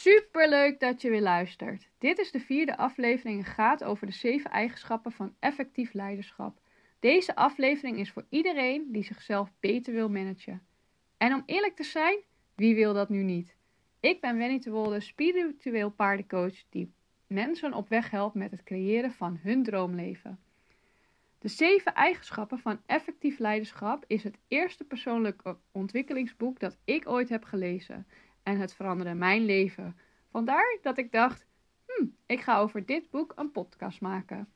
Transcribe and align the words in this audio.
Super 0.00 0.48
leuk 0.48 0.80
dat 0.80 1.02
je 1.02 1.10
weer 1.10 1.20
luistert. 1.20 1.88
Dit 1.98 2.18
is 2.18 2.30
de 2.30 2.40
vierde 2.40 2.76
aflevering 2.76 3.38
en 3.38 3.44
gaat 3.44 3.84
over 3.84 4.06
de 4.06 4.12
zeven 4.12 4.50
eigenschappen 4.50 5.12
van 5.12 5.34
effectief 5.38 5.92
leiderschap. 5.92 6.60
Deze 7.00 7.34
aflevering 7.34 7.98
is 7.98 8.10
voor 8.10 8.26
iedereen 8.28 8.92
die 8.92 9.04
zichzelf 9.04 9.52
beter 9.60 9.92
wil 9.92 10.08
managen. 10.08 10.62
En 11.16 11.34
om 11.34 11.42
eerlijk 11.46 11.76
te 11.76 11.82
zijn, 11.82 12.18
wie 12.54 12.74
wil 12.74 12.94
dat 12.94 13.08
nu 13.08 13.22
niet? 13.22 13.56
Ik 14.00 14.20
ben 14.20 14.36
Wenny 14.36 14.58
de 14.58 14.70
Wolde, 14.70 15.00
spiritueel 15.00 15.90
paardencoach 15.90 16.62
die 16.68 16.92
mensen 17.26 17.74
op 17.74 17.88
weg 17.88 18.10
helpt 18.10 18.34
met 18.34 18.50
het 18.50 18.62
creëren 18.62 19.12
van 19.12 19.38
hun 19.42 19.62
droomleven. 19.62 20.38
De 21.38 21.48
zeven 21.48 21.94
eigenschappen 21.94 22.58
van 22.58 22.80
effectief 22.86 23.38
leiderschap 23.38 24.04
is 24.06 24.22
het 24.22 24.38
eerste 24.48 24.84
persoonlijke 24.84 25.56
ontwikkelingsboek 25.72 26.60
dat 26.60 26.76
ik 26.84 27.08
ooit 27.08 27.28
heb 27.28 27.44
gelezen. 27.44 28.06
En 28.48 28.58
het 28.58 28.74
veranderde 28.74 29.14
mijn 29.14 29.44
leven. 29.44 29.96
Vandaar 30.30 30.78
dat 30.82 30.98
ik 30.98 31.12
dacht, 31.12 31.46
hm, 31.86 32.06
ik 32.26 32.40
ga 32.40 32.58
over 32.58 32.86
dit 32.86 33.10
boek 33.10 33.32
een 33.36 33.50
podcast 33.50 34.00
maken. 34.00 34.48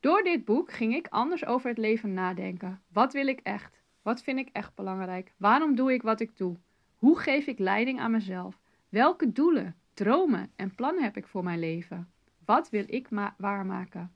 Door 0.00 0.22
dit 0.22 0.44
boek 0.44 0.72
ging 0.72 0.94
ik 0.94 1.08
anders 1.08 1.44
over 1.44 1.68
het 1.68 1.78
leven 1.78 2.14
nadenken. 2.14 2.82
Wat 2.92 3.12
wil 3.12 3.26
ik 3.26 3.40
echt? 3.40 3.82
Wat 4.02 4.22
vind 4.22 4.38
ik 4.38 4.48
echt 4.52 4.74
belangrijk? 4.74 5.32
Waarom 5.36 5.74
doe 5.74 5.92
ik 5.92 6.02
wat 6.02 6.20
ik 6.20 6.36
doe? 6.36 6.56
Hoe 6.96 7.18
geef 7.18 7.46
ik 7.46 7.58
leiding 7.58 8.00
aan 8.00 8.10
mezelf? 8.10 8.60
Welke 8.88 9.32
doelen, 9.32 9.76
dromen 9.94 10.52
en 10.56 10.74
plannen 10.74 11.02
heb 11.02 11.16
ik 11.16 11.26
voor 11.26 11.44
mijn 11.44 11.58
leven? 11.58 12.12
Wat 12.44 12.70
wil 12.70 12.84
ik 12.86 13.08
waarmaken? 13.36 14.14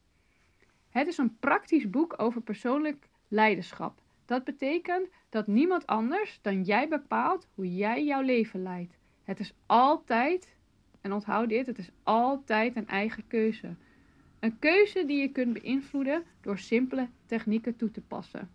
Het 0.88 1.06
is 1.06 1.18
een 1.18 1.38
praktisch 1.38 1.90
boek 1.90 2.15
over 2.16 2.40
persoonlijk 2.40 3.09
leiderschap. 3.29 4.02
Dat 4.24 4.45
betekent 4.45 5.09
dat 5.28 5.46
niemand 5.46 5.87
anders 5.87 6.38
dan 6.42 6.62
jij 6.62 6.88
bepaalt 6.88 7.48
hoe 7.55 7.74
jij 7.74 8.05
jouw 8.05 8.23
leven 8.23 8.62
leidt. 8.62 8.96
Het 9.23 9.41
is 9.41 9.55
altijd, 9.66 10.56
en 11.01 11.12
onthoud 11.12 11.48
dit, 11.48 11.66
het 11.66 11.78
is 11.78 11.91
altijd 12.02 12.77
een 12.77 12.88
eigen 12.88 13.26
keuze. 13.26 13.74
Een 14.40 14.59
keuze 14.59 15.07
die 15.07 15.21
je 15.21 15.29
kunt 15.29 15.52
beïnvloeden 15.52 16.24
door 16.40 16.59
simpele 16.59 17.09
technieken 17.26 17.76
toe 17.76 17.90
te 17.90 18.01
passen. 18.01 18.51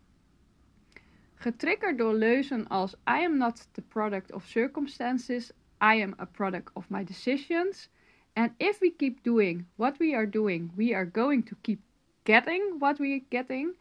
Getriggerd 1.33 1.97
door 1.97 2.13
leuzen 2.13 2.67
als 2.67 2.93
I 2.93 3.25
am 3.25 3.37
not 3.37 3.67
the 3.71 3.81
product 3.81 4.31
of 4.31 4.45
circumstances, 4.45 5.51
I 5.83 6.01
am 6.01 6.13
a 6.19 6.25
product 6.25 6.73
of 6.73 6.89
my 6.89 7.03
decisions. 7.03 7.89
And 8.33 8.51
if 8.57 8.79
we 8.79 8.93
keep 8.95 9.23
doing 9.23 9.67
what 9.75 9.97
we 9.97 10.15
are 10.15 10.29
doing, 10.29 10.71
we 10.75 10.95
are 10.95 11.09
going 11.11 11.45
to 11.45 11.55
keep 11.61 11.79
getting 12.23 12.79
what 12.79 12.97
we 12.97 13.11
are 13.11 13.25
getting, 13.29 13.75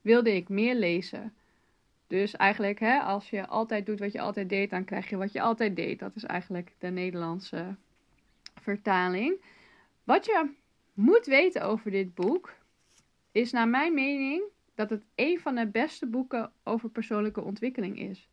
wilde 0.00 0.34
ik 0.34 0.48
meer 0.48 0.74
lezen. 0.74 1.34
Dus 2.06 2.36
eigenlijk, 2.36 2.80
hè, 2.80 2.98
als 2.98 3.30
je 3.30 3.46
altijd 3.46 3.86
doet 3.86 3.98
wat 3.98 4.12
je 4.12 4.20
altijd 4.20 4.48
deed, 4.48 4.70
dan 4.70 4.84
krijg 4.84 5.08
je 5.08 5.16
wat 5.16 5.32
je 5.32 5.40
altijd 5.40 5.76
deed. 5.76 5.98
Dat 5.98 6.16
is 6.16 6.24
eigenlijk 6.24 6.72
de 6.78 6.88
Nederlandse 6.88 7.74
vertaling. 8.60 9.40
Wat 10.04 10.24
je 10.24 10.50
moet 10.94 11.26
weten 11.26 11.62
over 11.62 11.90
dit 11.90 12.14
boek 12.14 12.54
is 13.32 13.52
naar 13.52 13.68
mijn 13.68 13.94
mening 13.94 14.42
dat 14.74 14.90
het 14.90 15.04
een 15.14 15.40
van 15.40 15.54
de 15.54 15.66
beste 15.66 16.06
boeken 16.06 16.52
over 16.64 16.90
persoonlijke 16.90 17.42
ontwikkeling 17.42 17.98
is. 17.98 18.28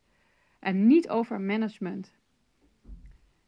En 0.60 0.88
niet 0.88 1.10
over 1.10 1.42
management. 1.42 2.14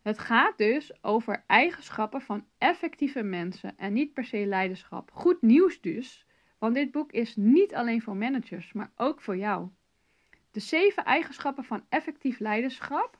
Het 0.02 0.20
gaat 0.20 0.58
dus 0.58 1.04
over 1.04 1.44
eigenschappen 1.48 2.22
van 2.22 2.46
effectieve 2.58 3.24
mensen 3.24 3.78
en 3.78 3.94
niet 3.94 4.14
per 4.14 4.26
se 4.26 4.46
leiderschap. 4.46 5.12
Goed 5.14 5.42
nieuws 5.42 5.82
dus, 5.82 6.26
want 6.60 6.74
dit 6.74 6.92
boek 6.92 7.12
is 7.12 7.36
niet 7.36 7.76
alleen 7.76 8.02
voor 8.02 8.16
managers, 8.16 8.74
maar 8.74 8.92
ook 8.96 9.22
voor 9.22 9.38
jou. 9.38 9.68
De 10.52 10.60
zeven 10.60 11.06
eigenschappen 11.06 11.64
van 11.64 11.86
effectief 11.90 12.40
leiderschap. 12.40 13.18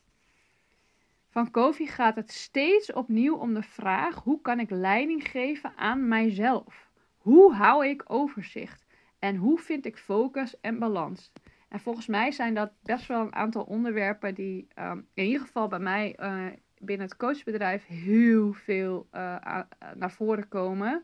Van 1.30 1.52
Kofi 1.52 1.88
gaat 1.88 2.16
het 2.16 2.32
steeds 2.32 2.94
opnieuw 2.94 3.36
om 3.36 3.54
de 3.54 3.64
vraag: 3.64 4.16
hoe 4.16 4.42
kan 4.42 4.60
ik 4.60 4.70
leiding 4.70 5.28
geven 5.28 5.74
aan 5.76 6.08
mijzelf? 6.08 6.90
Hoe 7.18 7.54
hou 7.54 7.88
ik 7.88 8.04
overzicht? 8.08 8.86
En 9.20 9.36
hoe 9.36 9.60
vind 9.60 9.86
ik 9.86 9.98
focus 9.98 10.60
en 10.60 10.80
balans? 10.80 11.32
En 11.68 11.80
volgens 11.80 12.08
mij 12.08 12.32
zijn 12.32 12.54
dat 12.54 12.72
best 12.84 13.08
wel 13.08 13.22
een 13.22 13.36
aantal 13.36 13.64
onderwerpen 13.64 14.36
die 14.36 14.68
um, 14.80 15.08
in 15.14 15.26
ieder 15.26 15.42
geval 15.42 15.68
bij 15.68 15.80
mij 15.80 16.16
uh, 16.20 16.46
binnen 16.78 17.08
het 17.08 17.18
coachbedrijf 17.18 17.86
heel 17.86 18.54
veel 18.54 19.08
uh, 19.14 19.60
naar 19.96 20.12
voren 20.12 20.48
komen. 20.48 21.04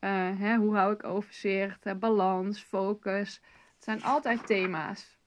Uh, 0.00 0.38
hè, 0.38 0.56
hoe 0.56 0.74
hou 0.76 0.92
ik 0.92 1.04
overzicht, 1.04 1.98
balans, 1.98 2.62
focus. 2.62 3.40
Het 3.74 3.84
zijn 3.84 4.02
altijd 4.02 4.46
thema's. 4.46 5.18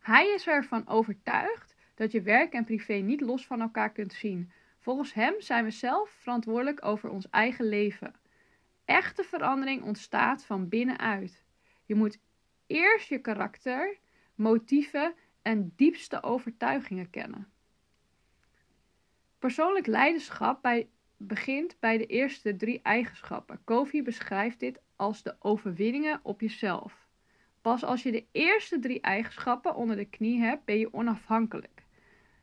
Hij 0.00 0.28
is 0.28 0.46
ervan 0.46 0.88
overtuigd 0.88 1.74
dat 1.94 2.12
je 2.12 2.22
werk 2.22 2.52
en 2.52 2.64
privé 2.64 2.94
niet 2.94 3.20
los 3.20 3.46
van 3.46 3.60
elkaar 3.60 3.92
kunt 3.92 4.12
zien. 4.12 4.52
Volgens 4.78 5.12
hem 5.12 5.40
zijn 5.40 5.64
we 5.64 5.70
zelf 5.70 6.10
verantwoordelijk 6.10 6.84
over 6.84 7.10
ons 7.10 7.30
eigen 7.30 7.64
leven. 7.64 8.14
Echte 8.84 9.24
verandering 9.24 9.82
ontstaat 9.82 10.44
van 10.44 10.68
binnenuit. 10.68 11.42
Je 11.84 11.94
moet 11.94 12.18
eerst 12.66 13.08
je 13.08 13.18
karakter, 13.18 13.98
motieven 14.34 15.14
en 15.42 15.72
diepste 15.76 16.22
overtuigingen 16.22 17.10
kennen. 17.10 17.52
Persoonlijk 19.38 19.86
leiderschap 19.86 20.62
bij, 20.62 20.88
begint 21.26 21.76
bij 21.80 21.98
de 21.98 22.06
eerste 22.06 22.56
drie 22.56 22.80
eigenschappen. 22.82 23.60
Covey 23.64 24.02
beschrijft 24.02 24.60
dit 24.60 24.80
als 24.96 25.22
de 25.22 25.36
overwinningen 25.38 26.20
op 26.22 26.40
jezelf. 26.40 27.08
Pas 27.60 27.84
als 27.84 28.02
je 28.02 28.12
de 28.12 28.24
eerste 28.32 28.78
drie 28.78 29.00
eigenschappen 29.00 29.74
onder 29.74 29.96
de 29.96 30.04
knie 30.04 30.40
hebt, 30.40 30.64
ben 30.64 30.78
je 30.78 30.94
onafhankelijk. 30.94 31.82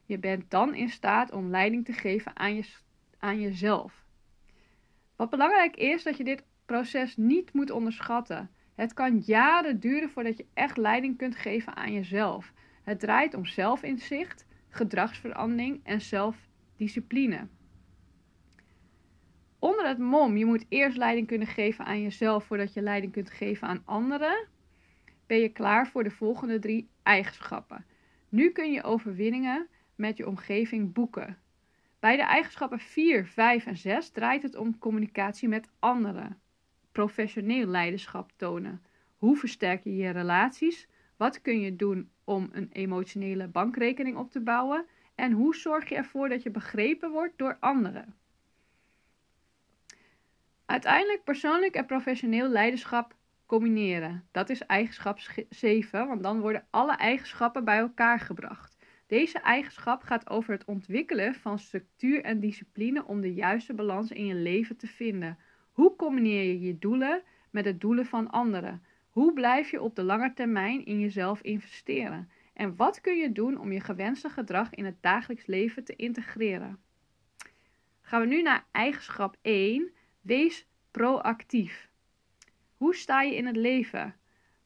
Je 0.05 0.17
bent 0.17 0.51
dan 0.51 0.75
in 0.75 0.89
staat 0.89 1.31
om 1.31 1.49
leiding 1.49 1.85
te 1.85 1.93
geven 1.93 2.35
aan, 2.37 2.55
je, 2.55 2.65
aan 3.17 3.39
jezelf. 3.39 4.05
Wat 5.15 5.29
belangrijk 5.29 5.75
is, 5.75 6.03
dat 6.03 6.17
je 6.17 6.23
dit 6.23 6.43
proces 6.65 7.17
niet 7.17 7.53
moet 7.53 7.71
onderschatten. 7.71 8.49
Het 8.75 8.93
kan 8.93 9.17
jaren 9.25 9.79
duren 9.79 10.09
voordat 10.09 10.37
je 10.37 10.45
echt 10.53 10.77
leiding 10.77 11.17
kunt 11.17 11.35
geven 11.35 11.75
aan 11.75 11.93
jezelf. 11.93 12.53
Het 12.83 12.99
draait 12.99 13.33
om 13.33 13.45
zelfinzicht, 13.45 14.45
gedragsverandering 14.69 15.79
en 15.83 16.01
zelfdiscipline. 16.01 17.47
Onder 19.61 19.87
het 19.87 19.97
mom, 19.97 20.37
je 20.37 20.45
moet 20.45 20.65
eerst 20.69 20.97
leiding 20.97 21.27
kunnen 21.27 21.47
geven 21.47 21.85
aan 21.85 22.01
jezelf 22.01 22.45
voordat 22.45 22.73
je 22.73 22.81
leiding 22.81 23.11
kunt 23.11 23.29
geven 23.29 23.67
aan 23.67 23.81
anderen, 23.85 24.47
ben 25.27 25.37
je 25.37 25.49
klaar 25.49 25.87
voor 25.87 26.03
de 26.03 26.11
volgende 26.11 26.59
drie 26.59 26.89
eigenschappen. 27.03 27.85
Nu 28.29 28.49
kun 28.49 28.71
je 28.71 28.83
overwinningen 28.83 29.67
met 29.95 30.17
je 30.17 30.27
omgeving 30.27 30.93
boeken. 30.93 31.37
Bij 31.99 32.15
de 32.15 32.23
eigenschappen 32.23 32.79
4, 32.79 33.25
5 33.25 33.65
en 33.65 33.77
6 33.77 34.09
draait 34.09 34.41
het 34.41 34.55
om 34.55 34.77
communicatie 34.77 35.47
met 35.47 35.69
anderen. 35.79 36.39
Professioneel 36.91 37.65
leiderschap 37.65 38.31
tonen. 38.35 38.81
Hoe 39.17 39.37
versterk 39.37 39.83
je 39.83 39.95
je 39.95 40.09
relaties? 40.09 40.87
Wat 41.17 41.41
kun 41.41 41.59
je 41.59 41.75
doen 41.75 42.09
om 42.23 42.49
een 42.51 42.69
emotionele 42.71 43.47
bankrekening 43.47 44.17
op 44.17 44.31
te 44.31 44.41
bouwen? 44.41 44.85
En 45.15 45.31
hoe 45.31 45.55
zorg 45.55 45.89
je 45.89 45.95
ervoor 45.95 46.29
dat 46.29 46.43
je 46.43 46.51
begrepen 46.51 47.11
wordt 47.11 47.37
door 47.37 47.57
anderen? 47.59 48.15
Uiteindelijk 50.71 51.23
persoonlijk 51.23 51.75
en 51.75 51.85
professioneel 51.85 52.47
leiderschap 52.47 53.15
combineren. 53.45 54.27
Dat 54.31 54.49
is 54.49 54.61
eigenschap 54.61 55.19
7, 55.49 56.07
want 56.07 56.23
dan 56.23 56.39
worden 56.39 56.67
alle 56.69 56.95
eigenschappen 56.95 57.63
bij 57.65 57.77
elkaar 57.77 58.19
gebracht. 58.19 58.77
Deze 59.07 59.39
eigenschap 59.39 60.03
gaat 60.03 60.29
over 60.29 60.53
het 60.53 60.65
ontwikkelen 60.65 61.35
van 61.35 61.59
structuur 61.59 62.23
en 62.23 62.39
discipline 62.39 63.05
om 63.05 63.21
de 63.21 63.33
juiste 63.33 63.73
balans 63.73 64.11
in 64.11 64.25
je 64.25 64.35
leven 64.35 64.77
te 64.77 64.87
vinden. 64.87 65.37
Hoe 65.71 65.95
combineer 65.95 66.43
je 66.43 66.59
je 66.59 66.79
doelen 66.79 67.23
met 67.49 67.63
de 67.63 67.77
doelen 67.77 68.05
van 68.05 68.29
anderen? 68.29 68.83
Hoe 69.09 69.33
blijf 69.33 69.71
je 69.71 69.81
op 69.81 69.95
de 69.95 70.03
lange 70.03 70.33
termijn 70.33 70.85
in 70.85 70.99
jezelf 70.99 71.41
investeren? 71.41 72.29
En 72.53 72.75
wat 72.75 73.01
kun 73.01 73.15
je 73.15 73.31
doen 73.31 73.59
om 73.59 73.71
je 73.71 73.79
gewenste 73.79 74.29
gedrag 74.29 74.73
in 74.73 74.85
het 74.85 75.01
dagelijks 75.01 75.45
leven 75.45 75.83
te 75.83 75.95
integreren? 75.95 76.79
Gaan 78.01 78.21
we 78.21 78.27
nu 78.27 78.41
naar 78.41 78.65
eigenschap 78.71 79.37
1. 79.41 79.91
Wees 80.21 80.67
proactief. 80.91 81.89
Hoe 82.77 82.95
sta 82.95 83.21
je 83.21 83.35
in 83.35 83.45
het 83.45 83.55
leven? 83.55 84.15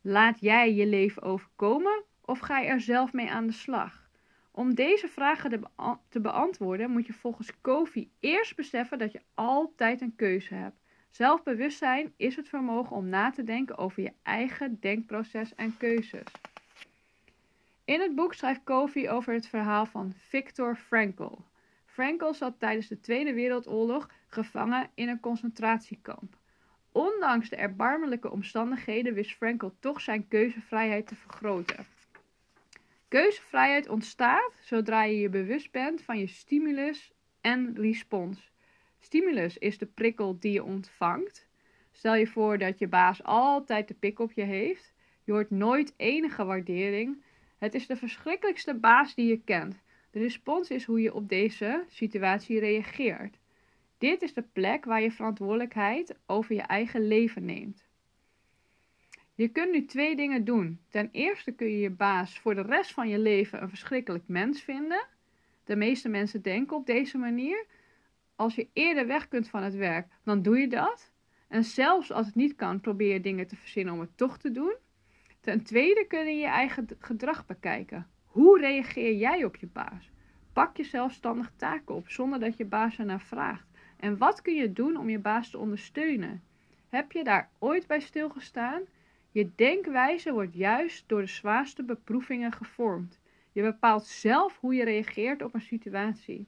Laat 0.02 0.40
jij 0.40 0.74
je 0.74 0.86
leven 0.86 1.22
overkomen 1.22 2.04
of 2.22 2.40
ga 2.40 2.60
je 2.60 2.68
er 2.68 2.81
zelf 2.81 3.13
mee 3.13 3.30
aan 3.30 3.48
de 3.48 3.54
slag? 3.54 4.10
Om 4.52 4.74
deze 4.74 5.07
vragen 5.07 5.69
te, 6.10 6.19
beantwoorden 6.19 6.92
moet 6.92 7.06
je 7.06 7.13
volgens 7.13 7.62
Kofi 7.62 8.12
eerst 8.19 8.56
beseffen 8.56 8.98
dat 8.98 9.12
je 9.12 9.22
altijd 9.34 10.02
een 10.02 10.16
keuze 10.16 10.54
hebt. 10.54 10.84
Zelfbewustzijn 11.10 12.13
is 12.18 12.36
het 12.36 12.50
vermogen 12.50 12.96
om 12.96 13.10
na 13.10 13.31
te 13.31 13.44
denken 13.44 13.78
over 13.78 14.04
je 14.04 14.13
eigen 14.24 14.80
denkproces 14.80 15.56
en 15.56 15.78
keuzes. 15.78 16.28
In 17.86 18.02
het 18.02 18.16
boek 18.16 18.34
schrijft 18.34 18.63
Kofi 18.63 19.10
over 19.10 19.34
het 19.34 19.48
verhaal 19.48 19.86
van 19.86 20.13
Viktor 20.18 20.75
Frankl. 20.75 21.38
Frankl 21.86 22.34
zat 22.34 22.60
tijdens 22.60 22.88
de 22.88 23.00
Tweede 23.00 23.34
Wereldoorlog 23.34 24.10
gevangen 24.35 24.89
in 24.93 25.07
een 25.07 25.19
concentratiekamp. 25.19 26.37
Ondanks 26.91 27.49
de 27.49 27.55
erbarmelijke 27.55 28.31
omstandigheden 28.31 29.13
wist 29.13 29.35
Frankel 29.35 29.75
toch 29.79 30.01
zijn 30.01 30.27
keuzevrijheid 30.27 31.07
te 31.07 31.15
vergroten. 31.15 31.85
Keuzevrijheid 33.07 33.89
ontstaat 33.89 34.51
zodra 34.59 35.03
je 35.03 35.19
je 35.19 35.29
bewust 35.29 35.71
bent 35.71 36.01
van 36.01 36.19
je 36.19 36.27
stimulus 36.27 37.11
en 37.41 37.75
respons. 37.75 38.51
Stimulus 38.99 39.57
is 39.57 39.77
de 39.77 39.85
prikkel 39.85 40.39
die 40.39 40.51
je 40.51 40.63
ontvangt. 40.63 41.47
Stel 41.91 42.15
je 42.15 42.27
voor 42.27 42.57
dat 42.57 42.79
je 42.79 42.87
baas 42.87 43.23
altijd 43.23 43.87
de 43.87 43.93
pik 43.93 44.19
op 44.19 44.31
je 44.31 44.43
heeft. 44.43 44.93
Je 45.23 45.31
hoort 45.31 45.49
nooit 45.49 45.93
enige 45.97 46.45
waardering. 46.45 47.23
Het 47.57 47.73
is 47.73 47.87
de 47.87 47.95
verschrikkelijkste 47.95 48.73
baas 48.73 49.15
die 49.15 49.27
je 49.27 49.41
kent. 49.43 49.81
De 50.11 50.19
respons 50.19 50.69
is 50.69 50.83
hoe 50.83 51.01
je 51.01 51.13
op 51.13 51.29
deze 51.29 51.83
situatie 51.87 52.59
reageert. 52.59 53.37
Dit 54.06 54.22
is 54.22 54.34
de 54.34 54.42
plek 54.42 54.86
waar 54.86 55.02
je 55.02 55.12
verantwoordelijkheid 55.12 56.16
over 56.25 56.56
je 56.56 56.62
eigen 56.62 57.07
leven 57.07 57.46
neemt. 57.46 57.86
Je 59.36 59.48
kunt 59.48 59.72
nu 59.72 59.86
twee 59.86 60.16
dingen 60.16 60.44
doen. 60.44 60.80
Ten 60.90 61.10
eerste 61.12 61.52
kun 61.52 61.68
je 61.68 61.80
je 61.80 61.90
baas 61.90 62.40
voor 62.40 62.56
de 62.56 62.62
rest 62.62 62.92
van 62.94 63.10
je 63.10 63.19
leven 63.19 63.62
een 63.62 63.69
verschrikkelijk 63.69 64.28
mens 64.28 64.62
vinden. 64.62 65.07
De 65.63 65.75
meeste 65.75 66.10
mensen 66.10 66.42
denken 66.42 66.78
op 66.78 66.86
deze 66.86 67.18
manier. 67.18 67.66
Als 68.36 68.56
je 68.56 68.68
eerder 68.74 69.07
weg 69.07 69.28
kunt 69.28 69.50
van 69.50 69.63
het 69.63 69.75
werk, 69.75 70.07
dan 70.24 70.42
doe 70.42 70.57
je 70.57 70.68
dat. 70.68 71.12
En 71.48 71.63
zelfs 71.63 72.12
als 72.12 72.25
het 72.25 72.36
niet 72.36 72.56
kan, 72.56 72.80
probeer 72.80 73.13
je 73.13 73.22
dingen 73.22 73.48
te 73.48 73.56
verzinnen 73.56 73.94
om 73.94 74.00
het 74.00 74.18
toch 74.18 74.38
te 74.38 74.52
doen. 74.52 74.75
Ten 75.42 75.63
tweede 75.63 76.06
kun 76.07 76.25
je 76.25 76.36
je 76.36 76.48
eigen 76.48 76.88
gedrag 77.00 77.46
bekijken. 77.46 78.07
Hoe 78.25 78.60
reageer 78.60 79.16
jij 79.16 79.44
op 79.44 79.56
je 79.56 79.68
baas? 79.68 80.10
Pak 80.54 80.78
je 80.78 80.84
zelfstandig 80.84 81.52
taken 81.56 81.96
op 81.96 82.10
zonder 82.10 82.40
dat 82.40 82.57
je 82.57 82.66
baas 82.66 83.00
ernaar 83.00 83.22
vraagt. 83.22 83.74
En 83.97 84.18
wat 84.18 84.42
kun 84.42 84.56
je 84.56 84.74
doen 84.74 84.97
om 84.97 85.09
je 85.09 85.19
baas 85.19 85.50
te 85.50 85.57
ondersteunen? 85.57 86.44
Heb 86.89 87.12
je 87.12 87.24
daar 87.24 87.50
ooit 87.59 87.88
bij 87.88 88.00
stilgestaan? 88.00 88.81
Je 89.31 89.51
denkwijze 89.56 90.31
wordt 90.31 90.53
juist 90.53 91.09
door 91.09 91.21
de 91.21 91.27
zwaarste 91.27 91.83
beproevingen 91.83 92.51
gevormd. 92.51 93.19
Je 93.51 93.62
bepaalt 93.62 94.06
zelf 94.06 94.59
hoe 94.59 94.75
je 94.75 94.83
reageert 94.83 95.42
op 95.42 95.53
een 95.53 95.62
situatie. 95.62 96.47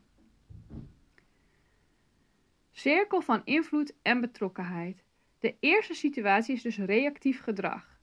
Cirkel 2.72 3.22
van 3.22 3.42
invloed 3.44 3.94
en 4.02 4.22
betrokkenheid. 4.22 5.04
De 5.40 5.56
eerste 5.60 5.94
situatie 5.94 6.56
is 6.56 6.62
dus 6.62 6.78
reactief 6.78 7.42
gedrag. 7.42 7.97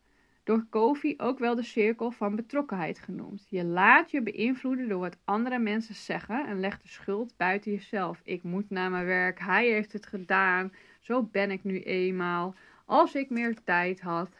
Door 0.44 0.66
Kofi 0.70 1.14
ook 1.16 1.38
wel 1.38 1.54
de 1.54 1.62
cirkel 1.62 2.10
van 2.10 2.36
betrokkenheid 2.36 2.98
genoemd. 2.98 3.46
Je 3.48 3.64
laat 3.64 4.10
je 4.10 4.22
beïnvloeden 4.22 4.88
door 4.88 5.00
wat 5.00 5.18
andere 5.24 5.58
mensen 5.58 5.94
zeggen 5.94 6.46
en 6.46 6.60
legt 6.60 6.82
de 6.82 6.88
schuld 6.88 7.36
buiten 7.36 7.72
jezelf. 7.72 8.20
Ik 8.24 8.42
moet 8.42 8.70
naar 8.70 8.90
mijn 8.90 9.06
werk, 9.06 9.40
hij 9.40 9.68
heeft 9.68 9.92
het 9.92 10.06
gedaan, 10.06 10.72
zo 11.00 11.22
ben 11.22 11.50
ik 11.50 11.64
nu 11.64 11.80
eenmaal. 11.80 12.54
Als 12.84 13.14
ik 13.14 13.30
meer 13.30 13.62
tijd 13.62 14.00
had. 14.00 14.30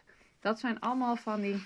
Dat 0.41 0.59
zijn 0.59 0.81
allemaal 0.81 1.17
van 1.17 1.41
die 1.41 1.63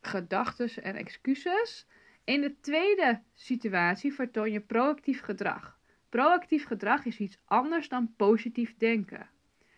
gedachten 0.00 0.82
en 0.82 0.96
excuses. 0.96 1.86
In 2.24 2.40
de 2.40 2.60
tweede 2.60 3.22
situatie 3.34 4.14
vertoon 4.14 4.50
je 4.50 4.60
proactief 4.60 5.20
gedrag. 5.20 5.78
Proactief 6.08 6.66
gedrag 6.66 7.04
is 7.04 7.18
iets 7.18 7.38
anders 7.44 7.88
dan 7.88 8.14
positief 8.16 8.76
denken. 8.76 9.28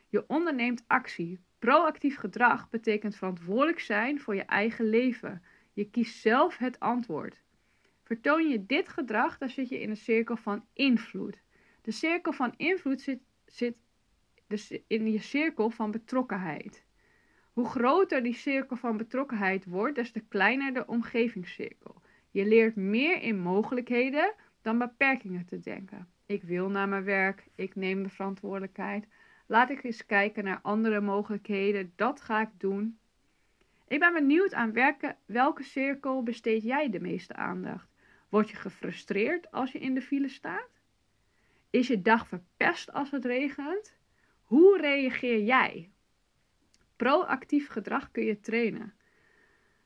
Je 0.08 0.24
onderneemt 0.28 0.84
actie. 0.86 1.40
Proactief 1.58 2.16
gedrag 2.16 2.70
betekent 2.70 3.16
verantwoordelijk 3.16 3.80
zijn 3.80 4.20
voor 4.20 4.34
je 4.34 4.44
eigen 4.44 4.84
leven. 4.84 5.42
Je 5.72 5.90
kiest 5.90 6.20
zelf 6.20 6.56
het 6.56 6.80
antwoord. 6.80 7.42
Vertoon 8.02 8.48
je 8.48 8.66
dit 8.66 8.88
gedrag, 8.88 9.38
dan 9.38 9.48
zit 9.48 9.68
je 9.68 9.80
in 9.80 9.90
een 9.90 9.96
cirkel 9.96 10.36
van 10.36 10.64
invloed. 10.72 11.42
De 11.82 11.90
cirkel 11.90 12.32
van 12.32 12.54
invloed 12.56 13.18
zit, 13.46 13.76
dus 14.46 14.78
in 14.86 15.12
je 15.12 15.18
cirkel 15.18 15.70
van 15.70 15.90
betrokkenheid. 15.90 16.84
Hoe 17.52 17.68
groter 17.68 18.22
die 18.22 18.34
cirkel 18.34 18.76
van 18.76 18.96
betrokkenheid 18.96 19.64
wordt, 19.64 19.94
des 19.94 20.10
te 20.10 20.20
kleiner 20.20 20.74
de 20.74 20.86
omgevingscirkel. 20.86 22.02
Je 22.30 22.46
leert 22.46 22.76
meer 22.76 23.22
in 23.22 23.38
mogelijkheden 23.38 24.34
dan 24.62 24.78
beperkingen 24.78 25.46
te 25.46 25.60
denken. 25.60 26.08
Ik 26.26 26.42
wil 26.42 26.68
naar 26.68 26.88
mijn 26.88 27.04
werk, 27.04 27.46
ik 27.54 27.74
neem 27.74 28.02
de 28.02 28.08
verantwoordelijkheid. 28.08 29.06
Laat 29.46 29.70
ik 29.70 29.84
eens 29.84 30.06
kijken 30.06 30.44
naar 30.44 30.60
andere 30.62 31.00
mogelijkheden, 31.00 31.92
dat 31.96 32.20
ga 32.20 32.40
ik 32.40 32.50
doen. 32.56 32.98
Ik 33.88 33.98
ben 33.98 34.12
benieuwd 34.12 34.54
aan 34.54 34.72
werken, 34.72 35.16
welke 35.26 35.62
cirkel 35.62 36.22
besteed 36.22 36.62
jij 36.62 36.90
de 36.90 37.00
meeste 37.00 37.34
aandacht? 37.34 37.88
Word 38.28 38.50
je 38.50 38.56
gefrustreerd 38.56 39.50
als 39.50 39.72
je 39.72 39.78
in 39.78 39.94
de 39.94 40.02
file 40.02 40.28
staat? 40.28 40.80
Is 41.70 41.86
je 41.86 42.02
dag 42.02 42.28
verpest 42.28 42.92
als 42.92 43.10
het 43.10 43.24
regent? 43.24 43.96
Hoe 44.42 44.80
reageer 44.80 45.42
jij? 45.42 45.90
Proactief 46.96 47.68
gedrag 47.68 48.10
kun 48.10 48.24
je 48.24 48.40
trainen. 48.40 48.94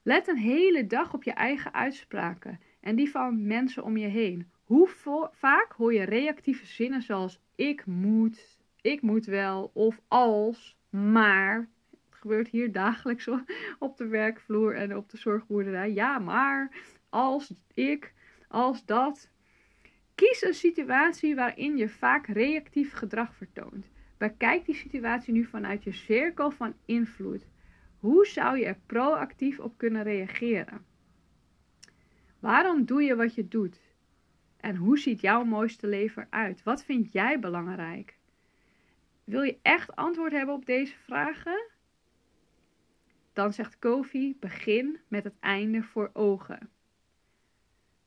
Let 0.03 0.29
een 0.29 0.37
hele 0.37 0.87
dag 0.87 1.15
op 1.15 1.23
je 1.23 1.33
eigen 1.33 1.75
uitspraken 1.75 2.61
en 2.81 2.97
die 2.97 3.11
van 3.11 3.47
mensen 3.47 3.85
om 3.85 3.97
je 3.97 4.07
heen. 4.07 4.51
Hoe 4.65 4.89
vaak 5.33 5.73
hoor 5.73 5.95
je 5.95 6.03
reactieve 6.03 6.67
zinnen 6.67 7.03
zoals 7.03 7.41
ik 7.55 7.87
moet, 7.87 8.60
ik 8.83 9.03
moet 9.03 9.27
wel 9.27 9.71
of 9.75 10.01
als, 10.09 10.77
maar. 10.91 11.69
Het 12.11 12.19
gebeurt 12.19 12.49
hier 12.49 12.73
dagelijks 12.73 13.29
op 13.79 13.97
de 13.97 14.07
werkvloer 14.07 14.75
en 14.75 14.97
op 14.97 15.11
de 15.11 15.17
zorgboerderij. 15.17 15.93
Ja, 15.93 16.19
maar, 16.19 16.77
als 17.09 17.55
ik, 17.75 18.13
als 18.49 18.85
dat. 18.85 19.31
Kies 20.15 20.43
een 20.43 20.55
situatie 20.55 21.35
waarin 21.35 21.77
je 21.77 21.89
vaak 21.89 22.27
reactief 22.27 22.93
gedrag 22.93 23.35
vertoont. 23.35 23.91
Bekijk 24.19 24.65
die 24.65 24.75
situatie 24.75 25.33
nu 25.33 25.45
vanuit 25.45 25.85
je 25.85 25.93
cirkel 25.93 26.51
van 26.51 26.75
invloed. 26.85 27.47
Hoe 27.99 28.27
zou 28.27 28.59
je 28.59 28.65
er 28.65 28.79
proactief 28.87 29.59
op 29.59 29.79
kunnen 29.79 30.03
reageren? 30.03 30.85
Waarom 32.39 32.85
doe 32.85 33.03
je 33.03 33.17
wat 33.17 33.35
je 33.35 33.49
doet? 33.49 33.81
En 34.57 34.77
hoe 34.77 34.99
ziet 34.99 35.21
jouw 35.21 35.45
mooiste 35.45 35.87
leven 35.87 36.27
eruit? 36.31 36.63
Wat 36.63 36.85
vind 36.85 37.13
jij 37.13 37.39
belangrijk? 37.39 38.20
Wil 39.31 39.43
je 39.43 39.59
echt 39.63 39.97
antwoord 39.97 40.33
hebben 40.33 40.55
op 40.55 40.67
deze 40.67 40.95
vragen? 41.05 41.67
Dan 43.33 43.53
zegt 43.53 43.79
Kofi: 43.79 44.37
begin 44.41 44.99
met 45.09 45.25
het 45.25 45.35
einde 45.41 45.83
voor 45.83 46.11
ogen. 46.13 46.71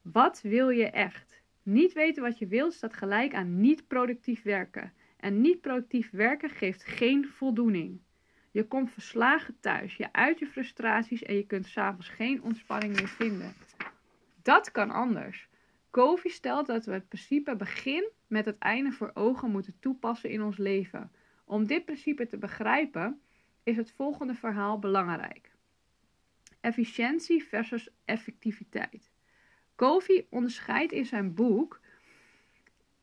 Wat 0.01 0.41
wil 0.41 0.69
je 0.69 0.89
echt? 0.89 1.41
Niet 1.61 1.93
weten 1.93 2.23
wat 2.23 2.39
je 2.39 2.47
wilt 2.47 2.73
staat 2.73 2.93
gelijk 2.93 3.33
aan 3.33 3.59
niet 3.59 3.87
productief 3.87 4.41
werken. 4.41 4.93
En 5.17 5.41
niet 5.41 5.61
productief 5.61 6.11
werken 6.11 6.49
geeft 6.49 6.83
geen 6.83 7.27
voldoening. 7.27 8.01
Je 8.51 8.67
komt 8.67 8.91
verslagen 8.91 9.57
thuis, 9.59 9.95
je 9.95 10.13
uit 10.13 10.39
je 10.39 10.47
frustraties 10.47 11.23
en 11.23 11.35
je 11.35 11.45
kunt 11.45 11.67
s'avonds 11.67 12.09
geen 12.09 12.41
ontspanning 12.41 12.95
meer 12.95 13.09
vinden. 13.09 13.53
Dat 14.41 14.71
kan 14.71 14.91
anders. 14.91 15.47
Covey 15.91 16.31
stelt 16.31 16.67
dat 16.67 16.85
we 16.85 16.91
het 16.91 17.07
principe 17.07 17.55
begin 17.55 18.09
met 18.33 18.45
het 18.45 18.57
einde 18.57 18.91
voor 18.91 19.11
ogen 19.13 19.51
moeten 19.51 19.79
toepassen 19.79 20.29
in 20.29 20.41
ons 20.41 20.57
leven. 20.57 21.11
Om 21.45 21.67
dit 21.67 21.85
principe 21.85 22.27
te 22.27 22.37
begrijpen 22.37 23.21
is 23.63 23.77
het 23.77 23.91
volgende 23.91 24.33
verhaal 24.33 24.79
belangrijk. 24.79 25.51
Efficiëntie 26.61 27.43
versus 27.43 27.89
effectiviteit. 28.05 29.11
Covey 29.75 30.27
onderscheidt 30.29 30.91
in 30.91 31.05
zijn 31.05 31.33
boek 31.33 31.79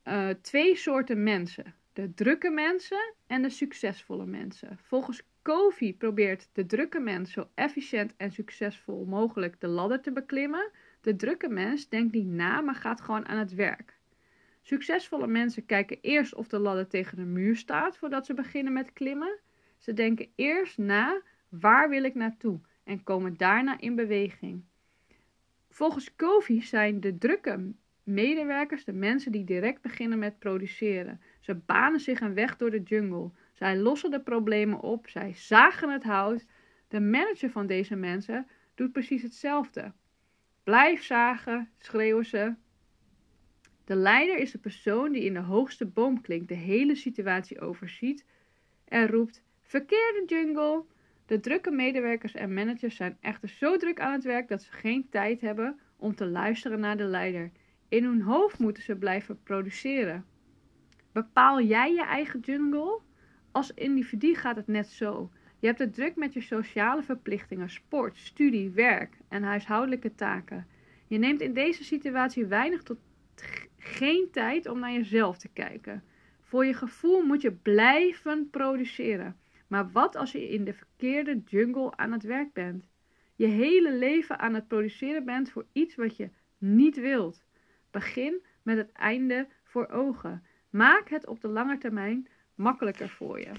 uh, 0.05 0.29
twee 0.29 0.77
soorten 0.77 1.23
mensen 1.23 1.75
de 1.93 2.15
drukke 2.15 2.51
mensen 2.51 3.15
en 3.27 3.43
de 3.43 3.51
succesvolle 3.51 4.27
mensen. 4.27 4.79
Volgens 4.79 5.23
Covey 5.43 5.93
probeert 5.93 6.49
de 6.53 6.67
drukke 6.67 7.01
mens 7.01 7.33
zo 7.33 7.49
efficiënt 7.55 8.17
en 8.17 8.33
succesvol 8.33 9.05
mogelijk 9.05 9.61
de 9.61 9.67
ladder 9.67 10.01
te 10.01 10.13
beklimmen. 10.13 10.71
De 11.01 11.17
drukke 11.17 11.49
mens 11.49 11.89
denkt 11.89 12.15
niet 12.15 12.27
na, 12.27 12.61
maar 12.61 12.75
gaat 12.75 13.01
gewoon 13.01 13.27
aan 13.27 13.39
het 13.39 13.55
werk. 13.55 13.99
Succesvolle 14.63 15.27
mensen 15.27 15.67
kijken 15.67 15.99
eerst 16.01 16.35
of 16.35 16.49
de 16.49 16.59
ladder 16.59 16.89
tegen 16.89 17.17
de 17.17 17.25
muur 17.25 17.57
staat 17.57 17.97
voordat 17.97 18.27
ze 18.27 18.35
beginnen 18.35 18.73
met 18.73 18.93
klimmen. 18.93 19.39
Ze 19.79 19.93
denken 19.93 20.29
eerst 20.35 20.79
na 20.79 21.23
waar 21.49 21.89
wil 21.89 22.05
ik 22.05 22.15
naartoe 22.15 22.61
en 22.85 23.03
komen 23.03 23.37
daarna 23.37 23.79
in 23.79 23.95
beweging. 23.95 24.65
Volgens 25.69 26.17
Covey 26.17 26.63
zijn 26.63 27.01
de 27.01 27.19
drukke 27.19 27.73
medewerkers 28.03 28.85
de 28.85 28.93
mensen 28.93 29.33
die 29.33 29.45
direct 29.45 29.83
beginnen 29.83 30.19
met 30.19 30.39
produceren. 30.39 31.21
Ze 31.41 31.55
banen 31.55 32.01
zich 32.01 32.21
een 32.21 32.35
weg 32.35 32.57
door 32.57 32.71
de 32.71 32.83
jungle. 32.83 33.31
Zij 33.53 33.77
lossen 33.77 34.11
de 34.11 34.21
problemen 34.21 34.81
op. 34.81 35.09
Zij 35.09 35.33
zagen 35.35 35.89
het 35.89 36.03
hout. 36.03 36.47
De 36.89 37.01
manager 37.01 37.51
van 37.51 37.67
deze 37.67 37.97
mensen 37.97 38.47
doet 38.75 38.93
precies 38.93 39.23
hetzelfde. 39.23 39.93
Blijf 40.65 41.03
zagen, 41.03 41.71
schreeuwen 41.79 42.27
ze. 42.27 42.55
De 43.91 43.97
leider 43.97 44.39
is 44.39 44.51
de 44.51 44.59
persoon 44.59 45.13
die 45.13 45.25
in 45.25 45.35
de 45.35 45.41
hoogste 45.41 45.87
boom 45.87 46.21
klinkt, 46.21 46.49
de 46.49 46.55
hele 46.55 46.95
situatie 46.95 47.61
overziet 47.61 48.25
en 48.85 49.09
roept: 49.09 49.43
Verkeerde 49.63 50.23
jungle! 50.27 50.85
De 51.27 51.41
drukke 51.41 51.71
medewerkers 51.71 52.35
en 52.35 52.55
managers 52.55 52.97
zijn 52.97 53.17
echter 53.21 53.49
zo 53.49 53.77
druk 53.77 54.01
aan 54.01 54.13
het 54.13 54.25
werk 54.25 54.49
dat 54.49 54.63
ze 54.63 54.73
geen 54.73 55.09
tijd 55.09 55.41
hebben 55.41 55.81
om 55.97 56.15
te 56.15 56.27
luisteren 56.27 56.81
naar 56.81 56.97
de 56.97 57.05
leider. 57.05 57.51
In 57.89 58.05
hun 58.05 58.23
hoofd 58.23 58.59
moeten 58.59 58.83
ze 58.83 58.97
blijven 58.97 59.43
produceren. 59.43 60.25
Bepaal 61.13 61.61
jij 61.61 61.93
je 61.93 62.05
eigen 62.05 62.41
jungle? 62.41 63.01
Als 63.53 63.75
individu 63.75 64.35
gaat 64.35 64.57
het 64.57 64.67
net 64.67 64.89
zo. 64.89 65.31
Je 65.59 65.67
hebt 65.67 65.79
het 65.79 65.95
druk 65.95 66.17
met 66.17 66.33
je 66.33 66.41
sociale 66.41 67.03
verplichtingen, 67.03 67.71
sport, 67.71 68.17
studie, 68.17 68.71
werk 68.71 69.17
en 69.29 69.43
huishoudelijke 69.43 70.15
taken. 70.15 70.67
Je 71.07 71.19
neemt 71.19 71.41
in 71.41 71.53
deze 71.53 71.85
situatie 71.85 72.47
weinig 72.47 72.83
tot 72.83 72.99
geen 73.83 74.29
tijd 74.31 74.67
om 74.67 74.79
naar 74.79 74.93
jezelf 74.93 75.39
te 75.39 75.49
kijken. 75.49 76.05
Voor 76.43 76.65
je 76.65 76.75
gevoel 76.75 77.23
moet 77.23 77.43
je 77.43 77.53
blijven 77.53 78.51
produceren. 78.51 79.37
Maar 79.67 79.91
wat 79.91 80.17
als 80.17 80.33
je 80.33 80.49
in 80.49 80.65
de 80.65 80.73
verkeerde 80.73 81.43
jungle 81.45 81.97
aan 81.97 82.13
het 82.13 82.23
werk 82.23 82.53
bent? 82.53 82.85
Je 83.35 83.47
hele 83.47 83.93
leven 83.93 84.39
aan 84.39 84.55
het 84.55 84.69
produceren 84.69 85.25
bent 85.25 85.51
voor 85.51 85.67
iets 85.73 85.95
wat 85.95 86.17
je 86.17 86.31
niet 86.59 86.97
wilt. 86.97 87.45
Begin 87.91 88.43
met 88.63 88.77
het 88.77 88.93
einde 88.93 89.49
voor 89.65 89.89
ogen. 89.89 90.45
Maak 90.71 91.09
het 91.09 91.27
op 91.27 91.41
de 91.41 91.49
lange 91.49 91.79
termijn 91.79 92.29
makkelijker 92.55 93.09
voor 93.09 93.41
je. 93.41 93.53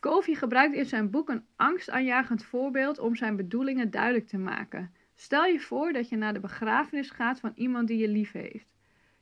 Covey 0.00 0.34
gebruikt 0.34 0.74
in 0.74 0.86
zijn 0.86 1.10
boek 1.10 1.28
een 1.28 1.44
angstaanjagend 1.56 2.44
voorbeeld 2.44 2.98
om 2.98 3.16
zijn 3.16 3.36
bedoelingen 3.36 3.90
duidelijk 3.90 4.26
te 4.26 4.38
maken. 4.38 4.94
Stel 5.20 5.44
je 5.44 5.60
voor 5.60 5.92
dat 5.92 6.08
je 6.08 6.16
naar 6.16 6.32
de 6.32 6.40
begrafenis 6.40 7.10
gaat 7.10 7.40
van 7.40 7.52
iemand 7.54 7.88
die 7.88 7.98
je 7.98 8.08
lief 8.08 8.32
heeft. 8.32 8.68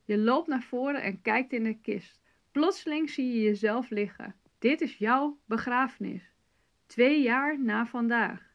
Je 0.05 0.19
loopt 0.19 0.49
naar 0.49 0.62
voren 0.62 1.02
en 1.02 1.23
kijkt 1.23 1.52
in 1.52 1.64
de 1.64 1.81
kist. 1.81 2.21
Plotseling 2.52 3.11
zie 3.11 3.33
je 3.33 3.43
jezelf 3.43 3.90
liggen. 3.90 4.35
Dit 4.59 4.81
is 4.81 4.97
jouw 4.97 5.38
begrafenis. 5.45 6.33
Twee 6.87 7.23
jaar 7.23 7.61
na 7.61 7.87
vandaag. 7.87 8.55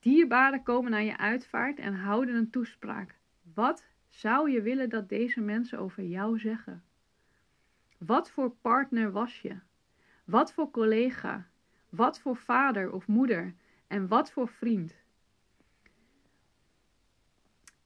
Dierbaren 0.00 0.62
komen 0.62 0.90
naar 0.90 1.02
je 1.02 1.16
uitvaart 1.16 1.78
en 1.78 1.94
houden 1.94 2.34
een 2.34 2.50
toespraak. 2.50 3.18
Wat 3.54 3.86
zou 4.08 4.50
je 4.50 4.62
willen 4.62 4.88
dat 4.88 5.08
deze 5.08 5.40
mensen 5.40 5.78
over 5.78 6.02
jou 6.02 6.38
zeggen? 6.38 6.84
Wat 7.98 8.30
voor 8.30 8.50
partner 8.50 9.12
was 9.12 9.40
je? 9.40 9.58
Wat 10.24 10.52
voor 10.52 10.70
collega? 10.70 11.48
Wat 11.88 12.20
voor 12.20 12.36
vader 12.36 12.92
of 12.92 13.06
moeder? 13.06 13.54
En 13.86 14.08
wat 14.08 14.32
voor 14.32 14.48
vriend? 14.48 15.01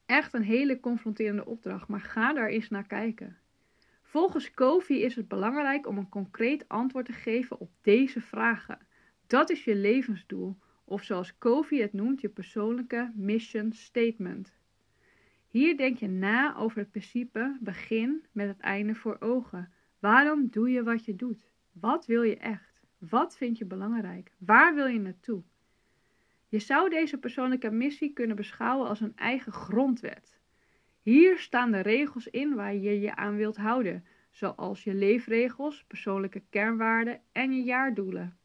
Echt 0.07 0.33
een 0.33 0.43
hele 0.43 0.81
confronterende 0.81 1.45
opdracht, 1.45 1.89
maar 1.89 2.01
ga 2.01 2.33
daar 2.33 2.49
eens 2.49 2.69
naar 2.69 2.87
kijken. 2.87 3.39
Volgens 4.03 4.51
Covey 4.51 4.97
is 4.97 5.17
het 5.17 5.29
belangrijk 5.29 5.87
om 5.87 5.99
een 5.99 6.09
concreet 6.09 6.69
antwoord 6.69 7.07
te 7.07 7.13
geven 7.13 7.61
op 7.61 7.71
deze 7.83 8.21
vragen. 8.21 8.79
Dat 9.27 9.51
is 9.51 9.65
je 9.65 9.75
levensdoel, 9.75 10.57
of 10.85 11.03
zoals 11.03 11.39
Covey 11.39 11.79
het 11.79 11.93
noemt, 11.93 12.21
je 12.21 12.29
persoonlijke 12.29 13.13
mission 13.15 13.73
statement. 13.73 14.55
Hier 15.47 15.77
denk 15.77 15.97
je 15.99 16.09
na 16.09 16.57
over 16.57 16.79
het 16.79 16.91
principe 16.91 17.57
begin 17.61 18.27
met 18.33 18.49
het 18.49 18.61
einde 18.61 18.95
voor 18.95 19.17
ogen. 19.21 19.73
Waarom 19.99 20.49
doe 20.49 20.71
je 20.71 20.83
wat 20.83 21.05
je 21.05 21.17
doet? 21.17 21.51
Wat 21.73 22.07
wil 22.07 22.23
je 22.23 22.37
echt? 22.37 22.81
Wat 22.99 23.37
vind 23.37 23.59
je 23.59 23.65
belangrijk? 23.65 24.33
Waar 24.39 24.75
wil 24.75 24.87
je 24.87 25.01
naartoe? 25.01 25.43
Je 26.57 26.63
zou 26.63 26.89
deze 26.89 27.19
persoonlijke 27.19 27.71
missie 27.71 28.13
kunnen 28.13 28.37
beschouwen 28.37 28.89
als 28.89 29.01
een 29.01 29.17
eigen 29.17 29.53
grondwet. 29.53 30.39
Hier 31.03 31.39
staan 31.39 31.71
de 31.71 31.81
regels 31.81 32.27
in 32.27 32.55
waar 32.55 32.75
je 32.75 33.01
je 33.01 33.17
aan 33.17 33.37
wilt 33.37 33.57
houden, 33.57 34.05
zoals 34.31 34.85
je 34.85 34.95
leefregels, 34.95 35.85
persoonlijke 35.85 36.43
kernwaarden 36.51 37.21
en 37.33 37.53
je 37.53 37.63
jaardoelen. 37.63 38.39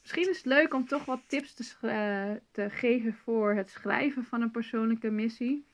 Misschien 0.00 0.28
is 0.28 0.36
het 0.36 0.46
leuk 0.46 0.74
om 0.74 0.86
toch 0.86 1.04
wat 1.04 1.22
tips 1.26 1.54
te, 1.54 1.64
uh, 1.82 2.40
te 2.50 2.70
geven 2.70 3.14
voor 3.14 3.54
het 3.54 3.70
schrijven 3.70 4.24
van 4.24 4.42
een 4.42 4.50
persoonlijke 4.50 5.10
missie. 5.10 5.66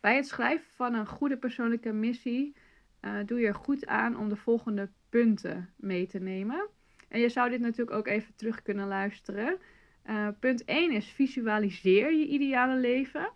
Bij 0.00 0.16
het 0.16 0.26
schrijven 0.26 0.70
van 0.74 0.94
een 0.94 1.06
goede 1.06 1.36
persoonlijke 1.36 1.92
missie 1.92 2.54
uh, 3.00 3.18
doe 3.26 3.40
je 3.40 3.46
er 3.46 3.54
goed 3.54 3.86
aan 3.86 4.16
om 4.16 4.28
de 4.28 4.36
volgende 4.36 4.88
punten 5.08 5.72
mee 5.76 6.06
te 6.06 6.18
nemen. 6.18 6.68
En 7.08 7.20
je 7.20 7.28
zou 7.28 7.50
dit 7.50 7.60
natuurlijk 7.60 7.96
ook 7.96 8.06
even 8.06 8.34
terug 8.34 8.62
kunnen 8.62 8.88
luisteren. 8.88 9.58
Uh, 10.06 10.28
punt 10.38 10.64
1 10.64 10.92
is 10.92 11.06
visualiseer 11.06 12.12
je 12.12 12.26
ideale 12.26 12.76
leven. 12.76 13.32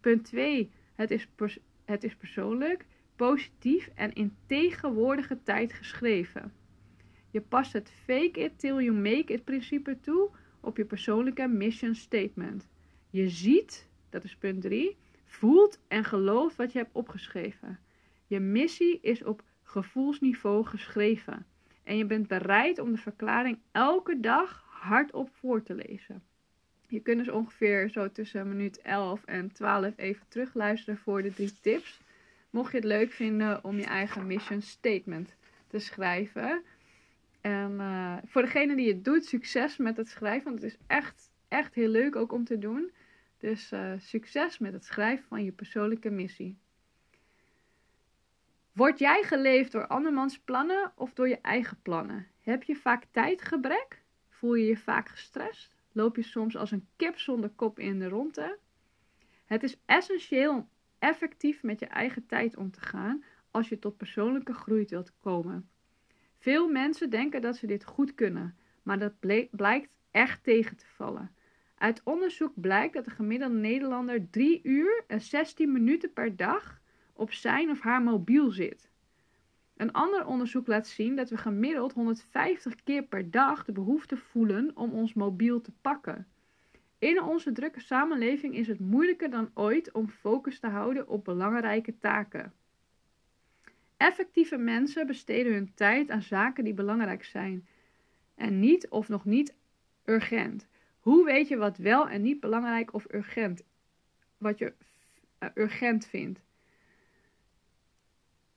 Punt 0.00 0.24
2, 0.24 0.70
het 0.94 1.10
is, 1.10 1.28
het 1.84 2.04
is 2.04 2.16
persoonlijk, 2.16 2.86
positief 3.16 3.90
en 3.94 4.12
in 4.12 4.36
tegenwoordige 4.46 5.42
tijd 5.42 5.72
geschreven. 5.72 6.52
Je 7.30 7.40
past 7.40 7.72
het 7.72 7.92
fake 8.04 8.40
it 8.40 8.58
till 8.58 8.80
you 8.80 8.92
make 8.92 9.32
it 9.32 9.44
principe 9.44 10.00
toe 10.00 10.30
op 10.60 10.76
je 10.76 10.84
persoonlijke 10.84 11.46
mission 11.46 11.94
statement. 11.94 12.68
Je 13.10 13.28
ziet, 13.28 13.88
dat 14.10 14.24
is 14.24 14.36
punt 14.36 14.62
3, 14.62 14.96
voelt 15.24 15.80
en 15.88 16.04
gelooft 16.04 16.56
wat 16.56 16.72
je 16.72 16.78
hebt 16.78 16.94
opgeschreven. 16.94 17.78
Je 18.26 18.40
missie 18.40 18.98
is 19.02 19.24
op 19.24 19.42
gevoelsniveau 19.62 20.64
geschreven. 20.64 21.46
En 21.82 21.96
je 21.96 22.06
bent 22.06 22.28
bereid 22.28 22.78
om 22.78 22.92
de 22.92 22.98
verklaring 22.98 23.58
elke 23.72 24.20
dag 24.20 24.64
hardop 24.80 25.30
voor 25.32 25.62
te 25.62 25.74
lezen. 25.74 26.22
Je 26.88 27.00
kunt 27.00 27.18
dus 27.18 27.28
ongeveer 27.28 27.88
zo 27.88 28.10
tussen 28.10 28.48
minuut 28.48 28.80
11 28.80 29.24
en 29.24 29.52
12 29.52 29.92
even 29.96 30.28
terugluisteren 30.28 30.98
voor 30.98 31.22
de 31.22 31.34
drie 31.34 31.60
tips. 31.60 32.00
Mocht 32.50 32.70
je 32.70 32.76
het 32.76 32.86
leuk 32.86 33.12
vinden 33.12 33.64
om 33.64 33.76
je 33.76 33.84
eigen 33.84 34.26
mission 34.26 34.62
statement 34.62 35.34
te 35.66 35.78
schrijven. 35.78 36.62
En 37.40 37.72
uh, 37.72 38.16
voor 38.26 38.42
degene 38.42 38.76
die 38.76 38.88
het 38.88 39.04
doet, 39.04 39.24
succes 39.24 39.76
met 39.76 39.96
het 39.96 40.08
schrijven. 40.08 40.44
Want 40.44 40.62
het 40.62 40.72
is 40.72 40.78
echt, 40.86 41.30
echt 41.48 41.74
heel 41.74 41.88
leuk 41.88 42.16
ook 42.16 42.32
om 42.32 42.44
te 42.44 42.58
doen. 42.58 42.90
Dus 43.38 43.72
uh, 43.72 43.92
succes 43.98 44.58
met 44.58 44.72
het 44.72 44.84
schrijven 44.84 45.26
van 45.28 45.44
je 45.44 45.52
persoonlijke 45.52 46.10
missie. 46.10 46.56
Word 48.72 48.98
jij 48.98 49.22
geleefd 49.22 49.72
door 49.72 49.86
andermans 49.86 50.38
plannen 50.38 50.92
of 50.94 51.12
door 51.12 51.28
je 51.28 51.40
eigen 51.40 51.78
plannen? 51.82 52.26
Heb 52.42 52.62
je 52.62 52.76
vaak 52.76 53.04
tijdgebrek? 53.10 53.99
Voel 54.40 54.54
je 54.54 54.66
je 54.66 54.76
vaak 54.76 55.08
gestrest? 55.08 55.74
Loop 55.92 56.16
je 56.16 56.22
soms 56.22 56.56
als 56.56 56.70
een 56.70 56.86
kip 56.96 57.18
zonder 57.18 57.50
kop 57.50 57.78
in 57.78 57.98
de 57.98 58.08
ronde? 58.08 58.58
Het 59.44 59.62
is 59.62 59.80
essentieel 59.84 60.52
om 60.52 60.68
effectief 60.98 61.62
met 61.62 61.80
je 61.80 61.86
eigen 61.86 62.26
tijd 62.26 62.56
om 62.56 62.70
te 62.70 62.80
gaan 62.80 63.24
als 63.50 63.68
je 63.68 63.78
tot 63.78 63.96
persoonlijke 63.96 64.52
groei 64.52 64.84
wilt 64.88 65.12
komen. 65.20 65.68
Veel 66.38 66.68
mensen 66.68 67.10
denken 67.10 67.40
dat 67.42 67.56
ze 67.56 67.66
dit 67.66 67.84
goed 67.84 68.14
kunnen, 68.14 68.56
maar 68.82 68.98
dat 68.98 69.14
blijkt 69.50 69.90
echt 70.10 70.42
tegen 70.42 70.76
te 70.76 70.86
vallen. 70.86 71.34
Uit 71.74 72.00
onderzoek 72.04 72.60
blijkt 72.60 72.94
dat 72.94 73.04
de 73.04 73.10
gemiddelde 73.10 73.54
Nederlander 73.54 74.30
3 74.30 74.60
uur 74.62 75.04
en 75.06 75.20
16 75.20 75.72
minuten 75.72 76.12
per 76.12 76.36
dag 76.36 76.80
op 77.12 77.32
zijn 77.32 77.70
of 77.70 77.80
haar 77.80 78.02
mobiel 78.02 78.50
zit. 78.50 78.89
Een 79.80 79.92
ander 79.92 80.26
onderzoek 80.26 80.66
laat 80.66 80.86
zien 80.86 81.16
dat 81.16 81.30
we 81.30 81.36
gemiddeld 81.36 81.92
150 81.92 82.82
keer 82.84 83.02
per 83.02 83.30
dag 83.30 83.64
de 83.64 83.72
behoefte 83.72 84.16
voelen 84.16 84.76
om 84.76 84.92
ons 84.92 85.14
mobiel 85.14 85.60
te 85.60 85.72
pakken. 85.80 86.26
In 86.98 87.22
onze 87.22 87.52
drukke 87.52 87.80
samenleving 87.80 88.54
is 88.54 88.66
het 88.66 88.80
moeilijker 88.80 89.30
dan 89.30 89.50
ooit 89.54 89.92
om 89.92 90.08
focus 90.08 90.60
te 90.60 90.66
houden 90.66 91.08
op 91.08 91.24
belangrijke 91.24 91.98
taken. 91.98 92.52
Effectieve 93.96 94.56
mensen 94.56 95.06
besteden 95.06 95.52
hun 95.52 95.74
tijd 95.74 96.10
aan 96.10 96.22
zaken 96.22 96.64
die 96.64 96.74
belangrijk 96.74 97.24
zijn 97.24 97.66
en 98.34 98.60
niet 98.60 98.88
of 98.88 99.08
nog 99.08 99.24
niet 99.24 99.54
urgent. 100.04 100.66
Hoe 100.98 101.24
weet 101.24 101.48
je 101.48 101.56
wat 101.56 101.76
wel 101.76 102.08
en 102.08 102.22
niet 102.22 102.40
belangrijk 102.40 102.94
of 102.94 103.12
urgent, 103.12 103.62
wat 104.38 104.58
je 104.58 104.72
uh, 105.38 105.48
urgent 105.54 106.06
vindt? 106.06 106.40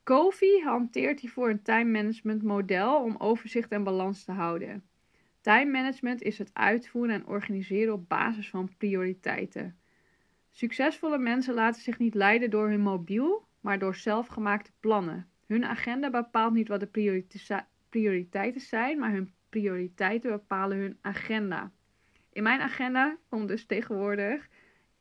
Kofi 0.04 0.62
hanteert 0.64 1.20
hiervoor 1.20 1.50
een 1.50 1.62
time 1.62 1.92
management 1.92 2.44
model 2.44 3.04
om 3.04 3.16
overzicht 3.18 3.72
en 3.72 3.84
balans 3.84 4.24
te 4.24 4.32
houden. 4.32 4.84
Time 5.42 5.72
management 5.72 6.22
is 6.22 6.38
het 6.38 6.50
uitvoeren 6.54 7.16
en 7.16 7.28
organiseren 7.28 7.94
op 7.94 8.10
basis 8.10 8.50
van 8.50 8.76
prioriteiten. 8.78 9.78
Succesvolle 10.52 11.18
mensen 11.18 11.54
laten 11.54 11.82
zich 11.82 11.98
niet 11.98 12.14
leiden 12.14 12.50
door 12.50 12.70
hun 12.70 12.82
mobiel, 12.82 13.48
maar 13.62 13.80
door 13.80 13.96
zelfgemaakte 13.96 14.72
plannen. 14.80 15.28
Hun 15.48 15.66
agenda 15.66 16.10
bepaalt 16.10 16.54
niet 16.54 16.68
wat 16.68 16.80
de 16.80 17.20
prioriteiten 17.90 18.62
zijn, 18.62 19.00
maar 19.00 19.12
hun 19.12 19.34
prioriteiten 19.50 20.32
bepalen 20.32 20.78
hun 20.78 20.98
agenda. 21.02 21.72
In 22.34 22.44
mijn 22.44 22.62
agenda 22.62 23.18
komt 23.30 23.48
dus 23.48 23.66
tegenwoordig 23.66 24.50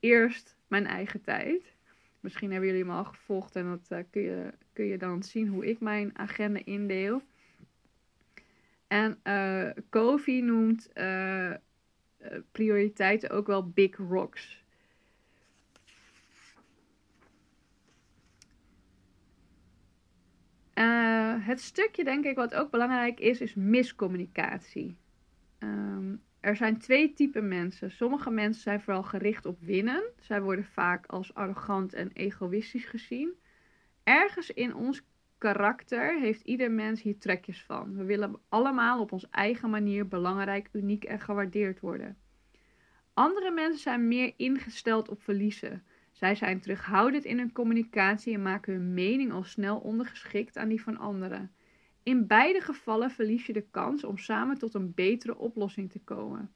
eerst 0.01 0.57
mijn 0.69 0.87
eigen 0.87 1.21
tijd. 1.23 1.75
Misschien 2.21 2.51
hebben 2.51 2.69
jullie 2.69 2.85
me 2.85 2.93
al 2.93 3.05
gevolgd 3.05 3.57
en 3.57 3.65
dat 3.65 3.99
uh, 3.99 4.05
kun, 4.11 4.23
je, 4.23 4.53
kun 4.73 4.85
je 4.85 4.99
dan 4.99 5.23
zien 5.23 5.49
hoe 5.49 5.67
ik 5.67 5.81
mijn 5.81 6.19
agenda 6.19 6.61
indeel. 6.65 7.23
En 8.87 9.19
uh, 9.25 9.71
Kofi 9.89 10.43
noemt 10.43 10.91
uh, 10.95 11.53
prioriteiten 12.53 13.31
ook 13.31 13.47
wel 13.47 13.69
big 13.69 13.97
rocks. 13.97 14.63
het 21.43 21.61
stukje, 21.61 22.05
denk 22.05 22.25
ik, 22.25 22.37
wat 22.37 22.55
ook 22.55 22.71
belangrijk 22.71 23.21
is, 23.21 23.41
is 23.41 23.55
miscommunicatie. 23.55 24.97
Um, 25.59 26.23
er 26.41 26.57
zijn 26.57 26.79
twee 26.79 27.13
typen 27.13 27.49
mensen. 27.49 27.91
Sommige 27.91 28.31
mensen 28.31 28.63
zijn 28.63 28.81
vooral 28.81 29.03
gericht 29.03 29.47
op 29.47 29.61
winnen. 29.61 30.03
Zij 30.21 30.43
worden 30.43 30.65
vaak 30.65 31.07
als 31.07 31.35
arrogant 31.35 31.93
en 31.93 32.11
egoïstisch 32.13 32.85
gezien. 32.85 33.33
Ergens 34.13 34.51
in 34.51 34.75
ons 34.75 35.03
karakter 35.39 36.19
heeft 36.21 36.41
ieder 36.41 36.71
mens 36.71 37.03
hier 37.03 37.19
trekjes 37.19 37.63
van. 37.63 37.97
We 37.97 38.05
willen 38.05 38.41
allemaal 38.49 39.01
op 39.01 39.13
onze 39.13 39.29
eigen 39.31 39.71
manier 39.71 40.09
belangrijk, 40.09 40.69
uniek 40.73 41.05
en 41.05 41.21
gewaardeerd 41.21 41.81
worden. 41.81 42.17
Andere 43.15 43.51
mensen 43.51 43.81
zijn 43.81 44.09
meer 44.09 44.33
ingesteld 44.37 45.09
op 45.09 45.23
verliezen. 45.23 45.85
Zij 46.11 46.35
zijn 46.35 46.61
terughoudend 46.61 47.25
in 47.25 47.39
hun 47.39 47.53
communicatie 47.53 48.35
en 48.35 48.43
maken 48.43 48.73
hun 48.73 48.95
mening 48.95 49.33
al 49.33 49.45
snel 49.45 49.79
ondergeschikt 49.79 50.57
aan 50.57 50.69
die 50.69 50.83
van 50.83 50.99
anderen. 50.99 51.55
In 52.03 52.27
beide 52.27 52.61
gevallen 52.61 53.11
verlies 53.11 53.47
je 53.47 53.53
de 53.53 53.67
kans 53.71 54.05
om 54.05 54.19
samen 54.19 54.59
tot 54.59 54.75
een 54.75 54.95
betere 54.95 55.39
oplossing 55.39 55.91
te 55.91 56.01
komen. 56.01 56.53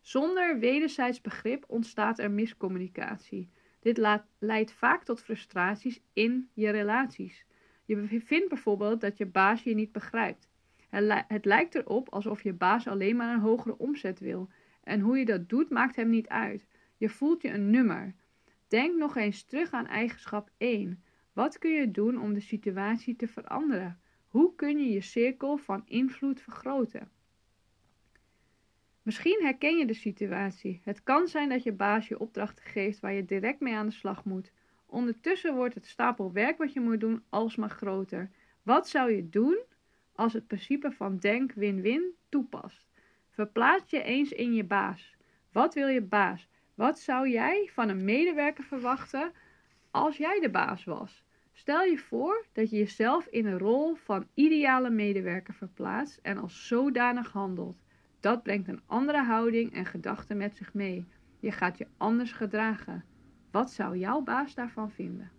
Zonder 0.00 0.58
wederzijds 0.58 1.20
begrip 1.20 1.64
ontstaat 1.66 2.18
er 2.18 2.30
miscommunicatie. 2.30 3.50
Dit 3.80 4.00
leidt 4.38 4.72
vaak 4.72 5.04
tot 5.04 5.22
frustraties 5.22 6.02
in 6.12 6.50
je 6.54 6.70
relaties. 6.70 7.44
Je 7.84 8.20
vindt 8.24 8.48
bijvoorbeeld 8.48 9.00
dat 9.00 9.18
je 9.18 9.26
baas 9.26 9.62
je 9.62 9.74
niet 9.74 9.92
begrijpt. 9.92 10.48
Het 11.28 11.44
lijkt 11.44 11.74
erop 11.74 12.08
alsof 12.08 12.42
je 12.42 12.52
baas 12.52 12.88
alleen 12.88 13.16
maar 13.16 13.34
een 13.34 13.40
hogere 13.40 13.78
omzet 13.78 14.20
wil. 14.20 14.48
En 14.82 15.00
hoe 15.00 15.18
je 15.18 15.24
dat 15.24 15.48
doet 15.48 15.70
maakt 15.70 15.96
hem 15.96 16.08
niet 16.08 16.28
uit. 16.28 16.66
Je 16.96 17.08
voelt 17.08 17.42
je 17.42 17.48
een 17.48 17.70
nummer. 17.70 18.14
Denk 18.68 18.96
nog 18.96 19.16
eens 19.16 19.44
terug 19.44 19.70
aan 19.70 19.86
eigenschap 19.86 20.50
1. 20.56 21.02
Wat 21.32 21.58
kun 21.58 21.70
je 21.70 21.90
doen 21.90 22.20
om 22.20 22.34
de 22.34 22.40
situatie 22.40 23.16
te 23.16 23.28
veranderen? 23.28 24.00
Hoe 24.26 24.54
kun 24.54 24.78
je 24.78 24.90
je 24.90 25.00
cirkel 25.00 25.56
van 25.56 25.82
invloed 25.86 26.40
vergroten? 26.40 27.10
Misschien 29.10 29.42
herken 29.42 29.78
je 29.78 29.86
de 29.86 29.94
situatie. 29.94 30.80
Het 30.84 31.02
kan 31.02 31.28
zijn 31.28 31.48
dat 31.48 31.62
je 31.62 31.72
baas 31.72 32.08
je 32.08 32.18
opdrachten 32.18 32.64
geeft 32.64 33.00
waar 33.00 33.12
je 33.12 33.24
direct 33.24 33.60
mee 33.60 33.74
aan 33.74 33.86
de 33.86 33.92
slag 33.92 34.24
moet. 34.24 34.52
Ondertussen 34.86 35.54
wordt 35.54 35.74
het 35.74 35.86
stapel 35.86 36.32
werk 36.32 36.58
wat 36.58 36.72
je 36.72 36.80
moet 36.80 37.00
doen 37.00 37.22
alsmaar 37.28 37.70
groter. 37.70 38.30
Wat 38.62 38.88
zou 38.88 39.12
je 39.12 39.28
doen 39.28 39.58
als 40.14 40.32
het 40.32 40.46
principe 40.46 40.90
van 40.90 41.18
denk 41.18 41.52
win-win 41.52 42.14
toepast? 42.28 42.88
Verplaats 43.30 43.90
je 43.90 44.02
eens 44.02 44.32
in 44.32 44.54
je 44.54 44.64
baas. 44.64 45.16
Wat 45.52 45.74
wil 45.74 45.88
je 45.88 46.02
baas? 46.02 46.48
Wat 46.74 46.98
zou 46.98 47.28
jij 47.28 47.70
van 47.72 47.88
een 47.88 48.04
medewerker 48.04 48.64
verwachten 48.64 49.32
als 49.90 50.16
jij 50.16 50.40
de 50.40 50.50
baas 50.50 50.84
was? 50.84 51.22
Stel 51.52 51.82
je 51.82 51.98
voor 51.98 52.46
dat 52.52 52.70
je 52.70 52.76
jezelf 52.76 53.26
in 53.26 53.46
een 53.46 53.58
rol 53.58 53.94
van 53.94 54.26
ideale 54.34 54.90
medewerker 54.90 55.54
verplaatst 55.54 56.18
en 56.22 56.38
als 56.38 56.66
zodanig 56.66 57.32
handelt. 57.32 57.82
Dat 58.20 58.42
brengt 58.42 58.68
een 58.68 58.80
andere 58.86 59.22
houding 59.22 59.72
en 59.72 59.86
gedachten 59.86 60.36
met 60.36 60.56
zich 60.56 60.74
mee. 60.74 61.06
Je 61.38 61.52
gaat 61.52 61.78
je 61.78 61.86
anders 61.96 62.32
gedragen. 62.32 63.04
Wat 63.50 63.70
zou 63.70 63.98
jouw 63.98 64.20
baas 64.20 64.54
daarvan 64.54 64.90
vinden? 64.90 65.30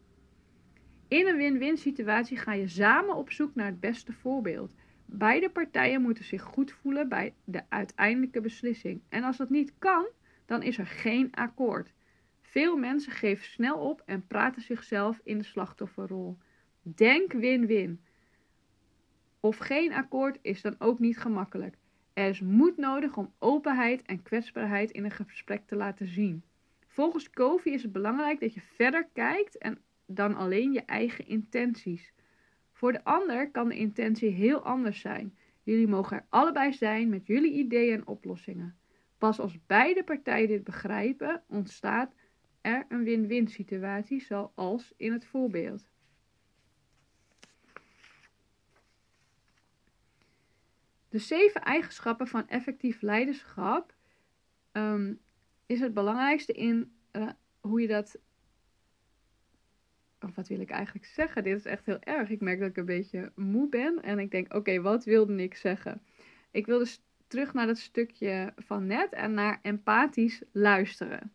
In 1.08 1.28
een 1.28 1.38
win-win 1.38 1.78
situatie 1.78 2.38
ga 2.38 2.54
je 2.54 2.68
samen 2.68 3.16
op 3.16 3.32
zoek 3.32 3.56
naar 3.56 3.66
het 3.66 3.80
beste 3.80 4.14
voorbeeld. 4.14 4.76
Beide 5.06 5.50
partijen 5.50 6.02
moeten 6.02 6.24
zich 6.24 6.42
goed 6.42 6.72
voelen 6.72 7.10
bij 7.10 7.34
de 7.44 7.64
uiteindelijke 7.70 8.42
beslissing. 8.42 9.02
En 9.10 9.24
als 9.24 9.38
dat 9.38 9.50
niet 9.50 9.74
kan, 9.80 10.08
dan 10.46 10.64
is 10.64 10.78
er 10.78 10.88
geen 10.88 11.32
akkoord. 11.32 11.94
Veel 12.42 12.78
mensen 12.78 13.12
geven 13.12 13.46
snel 13.46 13.78
op 13.78 14.02
en 14.06 14.28
praten 14.28 14.62
zichzelf 14.62 15.20
in 15.24 15.38
de 15.38 15.44
slachtofferrol. 15.44 16.38
Denk 16.82 17.32
win-win. 17.34 18.02
Of 19.40 19.58
geen 19.58 19.94
akkoord 19.94 20.38
is 20.42 20.62
dan 20.62 20.76
ook 20.80 21.00
niet 21.00 21.18
gemakkelijk. 21.18 21.78
Er 22.13 22.30
is 22.30 22.41
moed 22.41 22.77
nodig 22.77 23.18
om 23.18 23.34
openheid 23.39 24.01
en 24.01 24.24
kwetsbaarheid 24.24 24.91
in 24.91 25.03
een 25.03 25.12
gesprek 25.12 25.68
te 25.68 25.75
laten 25.75 26.08
zien. 26.08 26.44
Volgens 26.88 27.30
Kofi 27.30 27.74
is 27.74 27.84
het 27.84 27.91
belangrijk 27.91 28.39
dat 28.39 28.53
je 28.53 28.62
verder 28.62 29.08
kijkt 29.13 29.58
en 29.58 29.77
dan 30.06 30.36
alleen 30.36 30.72
je 30.72 30.82
eigen 30.86 31.27
intenties. 31.27 32.13
Voor 32.72 32.91
de 32.91 33.03
ander 33.03 33.51
kan 33.51 33.70
de 33.70 33.77
intentie 33.77 34.30
heel 34.30 34.63
anders 34.63 35.00
zijn. 35.00 35.38
Jullie 35.63 35.88
mogen 35.88 36.18
er 36.18 36.25
allebei 36.30 36.74
zijn 36.74 37.10
met 37.10 37.27
jullie 37.27 37.53
ideeën 37.53 37.94
en 37.94 38.08
oplossingen. 38.08 38.75
Pas 39.18 39.39
als 39.39 39.65
beide 39.65 40.03
partijen 40.03 40.48
dit 40.48 40.63
begrijpen, 40.63 41.44
ontstaat 41.48 42.13
er 42.62 42.86
een 42.89 43.03
win-win 43.03 43.48
situatie, 43.48 44.22
zoals 44.22 44.94
in 44.98 45.12
het 45.12 45.25
voorbeeld. 45.25 45.88
De 51.12 51.20
zeven 51.20 51.62
eigenschappen 51.62 52.28
van 52.28 52.48
effectief 52.48 53.02
leiderschap 53.02 53.94
um, 54.72 55.20
is 55.66 55.80
het 55.80 55.94
belangrijkste 55.94 56.54
in 56.54 56.92
uh, 57.12 57.30
hoe 57.60 57.82
je 57.82 57.88
dat. 57.88 58.20
Of 60.20 60.36
wat 60.36 60.48
wil 60.48 60.60
ik 60.60 60.70
eigenlijk 60.70 61.06
zeggen? 61.06 61.44
Dit 61.44 61.58
is 61.58 61.66
echt 61.66 61.86
heel 61.86 62.00
erg. 62.00 62.30
Ik 62.30 62.42
merk 62.42 62.60
dat 62.60 62.70
ik 62.70 62.78
een 62.78 62.86
beetje 62.86 63.32
moe 63.36 63.70
ben. 63.70 64.02
En 64.02 64.20
ik 64.20 64.32
denk, 64.32 64.54
oké, 64.54 64.82
wat 64.82 65.04
wilde 65.04 65.36
ik 65.44 65.56
zeggen? 65.56 66.02
Ik 66.52 66.66
wil 66.66 66.80
dus 66.80 67.02
terug 67.28 67.54
naar 67.54 67.68
dat 67.68 67.78
stukje 67.78 68.54
van 68.58 68.86
net 68.86 69.14
en 69.14 69.34
naar 69.34 69.60
empathisch 69.62 70.42
luisteren. 70.52 71.34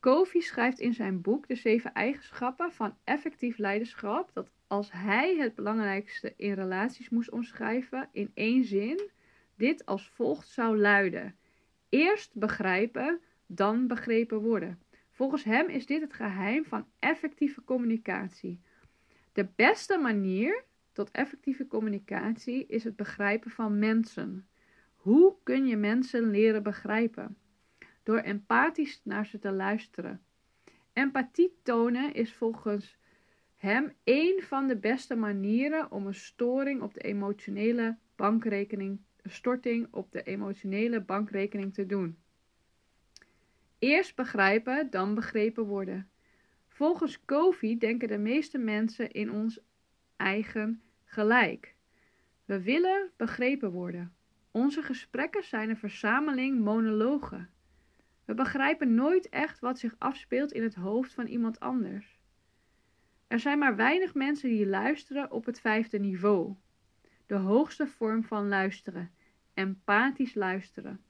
Covey 0.00 0.40
schrijft 0.40 0.78
in 0.78 0.94
zijn 0.94 1.20
boek 1.20 1.48
De 1.48 1.54
Zeven 1.54 1.92
Eigenschappen 1.92 2.72
van 2.72 2.96
Effectief 3.04 3.58
Leiderschap 3.58 4.30
dat 4.32 4.50
als 4.66 4.92
hij 4.92 5.36
het 5.36 5.54
belangrijkste 5.54 6.34
in 6.36 6.52
relaties 6.52 7.08
moest 7.08 7.30
omschrijven 7.30 8.08
in 8.12 8.30
één 8.34 8.64
zin, 8.64 9.10
dit 9.56 9.86
als 9.86 10.08
volgt 10.08 10.48
zou 10.48 10.78
luiden: 10.78 11.36
Eerst 11.88 12.34
begrijpen, 12.34 13.20
dan 13.46 13.86
begrepen 13.86 14.40
worden. 14.40 14.82
Volgens 15.10 15.44
hem 15.44 15.68
is 15.68 15.86
dit 15.86 16.00
het 16.00 16.12
geheim 16.12 16.64
van 16.64 16.86
effectieve 16.98 17.64
communicatie. 17.64 18.60
De 19.32 19.48
beste 19.56 19.98
manier 19.98 20.64
tot 20.92 21.10
effectieve 21.10 21.66
communicatie 21.66 22.66
is 22.66 22.84
het 22.84 22.96
begrijpen 22.96 23.50
van 23.50 23.78
mensen. 23.78 24.48
Hoe 24.94 25.36
kun 25.42 25.66
je 25.66 25.76
mensen 25.76 26.30
leren 26.30 26.62
begrijpen? 26.62 27.36
Door 28.02 28.18
empathisch 28.18 29.00
naar 29.04 29.26
ze 29.26 29.38
te 29.38 29.52
luisteren. 29.52 30.24
Empathie 30.92 31.58
tonen 31.62 32.14
is 32.14 32.34
volgens 32.34 32.95
hem 33.66 33.92
een 34.04 34.42
van 34.42 34.66
de 34.66 34.76
beste 34.76 35.14
manieren 35.14 35.90
om 35.90 36.06
een 36.06 36.14
storing 36.14 36.82
op 36.82 36.94
de 36.94 37.00
emotionele 37.00 37.96
bankrekening, 38.16 39.00
storting 39.22 39.88
op 39.90 40.12
de 40.12 40.22
emotionele 40.22 41.00
bankrekening 41.00 41.74
te 41.74 41.86
doen. 41.86 42.18
Eerst 43.78 44.16
begrijpen, 44.16 44.90
dan 44.90 45.14
begrepen 45.14 45.64
worden. 45.64 46.10
Volgens 46.68 47.24
Covey 47.24 47.78
denken 47.78 48.08
de 48.08 48.18
meeste 48.18 48.58
mensen 48.58 49.10
in 49.10 49.30
ons 49.30 49.60
eigen 50.16 50.82
gelijk. 51.04 51.74
We 52.44 52.62
willen 52.62 53.10
begrepen 53.16 53.70
worden. 53.70 54.14
Onze 54.50 54.82
gesprekken 54.82 55.44
zijn 55.44 55.70
een 55.70 55.76
verzameling 55.76 56.60
monologen. 56.60 57.50
We 58.24 58.34
begrijpen 58.34 58.94
nooit 58.94 59.28
echt 59.28 59.58
wat 59.58 59.78
zich 59.78 59.94
afspeelt 59.98 60.52
in 60.52 60.62
het 60.62 60.74
hoofd 60.74 61.14
van 61.14 61.26
iemand 61.26 61.60
anders. 61.60 62.15
Er 63.36 63.42
zijn 63.42 63.58
maar 63.58 63.76
weinig 63.76 64.14
mensen 64.14 64.48
die 64.48 64.66
luisteren 64.66 65.30
op 65.30 65.44
het 65.44 65.60
vijfde 65.60 65.98
niveau. 65.98 66.54
De 67.26 67.34
hoogste 67.34 67.86
vorm 67.86 68.24
van 68.24 68.48
luisteren. 68.48 69.10
Empathisch 69.54 70.34
luisteren. 70.34 71.00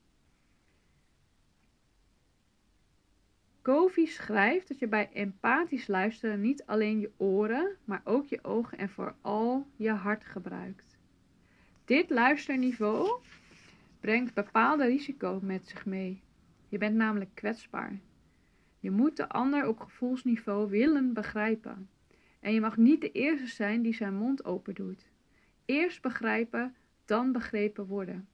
Covey 3.63 4.07
schrijft 4.07 4.69
dat 4.69 4.79
je 4.79 4.89
bij 4.89 5.11
empathisch 5.13 5.87
luisteren 5.87 6.41
niet 6.41 6.65
alleen 6.65 7.01
je 7.01 7.13
oren, 7.17 7.77
maar 7.85 8.01
ook 8.05 8.27
je 8.27 8.45
ogen 8.45 8.79
en 8.79 8.89
vooral 8.89 9.67
je 9.77 9.91
hart 9.91 10.25
gebruikt. 10.25 10.97
Dit 11.85 12.11
luisterniveau 12.11 13.21
brengt 14.01 14.35
bepaalde 14.35 14.87
risico's 14.87 15.43
met 15.43 15.69
zich 15.69 15.87
mee. 15.87 16.23
Je 16.69 16.79
bent 16.79 16.97
namelijk 16.97 17.31
kwetsbaar. 17.35 18.01
Je 18.81 18.91
moet 18.91 19.17
de 19.17 19.29
ander 19.29 19.69
op 19.69 19.79
gevoelsniveau 19.81 20.71
willen 20.71 21.13
begrijpen. 21.13 21.89
En 22.47 22.53
je 22.53 22.61
mag 22.61 22.77
niet 22.77 23.01
de 23.01 23.13
eerste 23.13 23.47
zijn 23.47 23.83
die 23.83 23.95
zijn 23.95 24.15
mond 24.15 24.45
open 24.45 24.75
doet. 24.75 25.11
Eerst 25.65 26.03
begrijpen, 26.03 26.75
dan 27.05 27.33
begrepen 27.33 27.87
worden. 27.87 28.29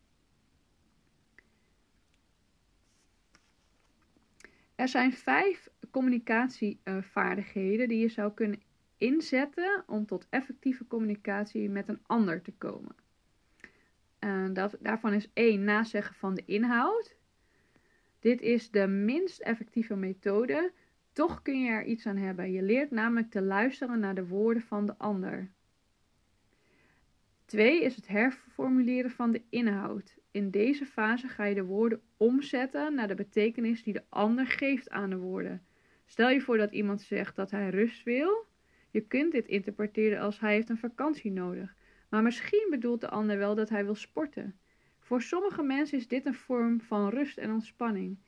Er 4.75 4.88
zijn 4.88 5.12
vijf 5.12 5.68
communicatievaardigheden 5.90 7.88
die 7.88 7.98
je 7.98 8.09
zou 8.09 8.33
kunnen 8.33 8.62
inzetten 8.96 9.85
om 9.87 10.07
tot 10.07 10.27
effectieve 10.31 10.87
communicatie 10.87 11.70
met 11.70 11.88
een 11.88 12.01
ander 12.03 12.42
te 12.42 12.53
komen. 12.53 12.94
En 14.18 14.53
dat, 14.53 14.77
daarvan 14.81 15.12
is 15.12 15.31
één 15.33 15.64
nazeggen 15.64 16.14
van 16.14 16.35
de 16.35 16.44
inhoud. 16.44 17.16
Dit 18.20 18.40
is 18.40 18.70
de 18.70 18.87
minst 18.87 19.40
effectieve 19.40 19.96
methode, 19.96 20.72
toch 21.12 21.42
kun 21.42 21.62
je 21.62 21.70
er 21.70 21.85
iets 21.85 22.07
aan 22.07 22.16
hebben. 22.16 22.53
Je 22.53 22.62
leert 22.62 22.90
namelijk 22.90 23.31
te 23.31 23.42
luisteren 23.42 24.01
naar 24.01 24.14
de 24.14 24.27
woorden 24.27 24.62
van 24.62 24.87
de 24.87 24.98
ander. 24.98 25.51
Twee 27.44 27.83
is 27.83 27.96
het 27.96 28.09
herformuleren 28.09 29.11
van 29.11 29.33
de 29.33 29.42
inhoud. 29.48 30.18
In 30.31 30.51
deze 30.51 30.87
fase 30.87 31.29
ga 31.29 31.44
je 31.44 31.55
de 31.55 31.64
woorden 31.64 32.01
omzetten 32.16 32.94
naar 32.94 33.09
de 33.09 33.14
betekenis 33.14 33.83
die 33.83 33.92
de 33.92 34.05
ander 34.09 34.46
geeft 34.46 34.90
aan 34.90 35.11
de 35.11 35.16
woorden. 35.16 35.62
Stel 36.07 36.31
je 36.31 36.40
voor 36.40 36.57
dat 36.57 36.72
iemand 36.72 37.03
zegt 37.03 37.37
dat 37.37 37.51
hij 37.51 37.70
rust 37.70 38.03
wil. 38.03 38.46
Je 38.90 39.01
kunt 39.01 39.33
dit 39.33 39.46
interpreteren 39.46 40.20
als 40.20 40.40
hij 40.40 40.55
heeft 40.55 40.68
een 40.68 40.79
vakantie 40.79 41.31
nodig. 41.31 41.75
Maar 42.09 42.22
misschien 42.22 42.66
bedoelt 42.70 43.01
de 43.01 43.09
ander 43.09 43.38
wel 43.38 43.55
dat 43.55 43.68
hij 43.68 43.85
wil 43.85 43.94
sporten. 43.94 44.59
Voor 44.98 45.22
sommige 45.22 45.62
mensen 45.62 45.98
is 45.98 46.09
dit 46.09 46.27
een 46.27 46.35
vorm 46.35 46.81
van 46.81 47.09
rust 47.09 47.38
en 47.38 47.53
ontspanning. 47.53 48.18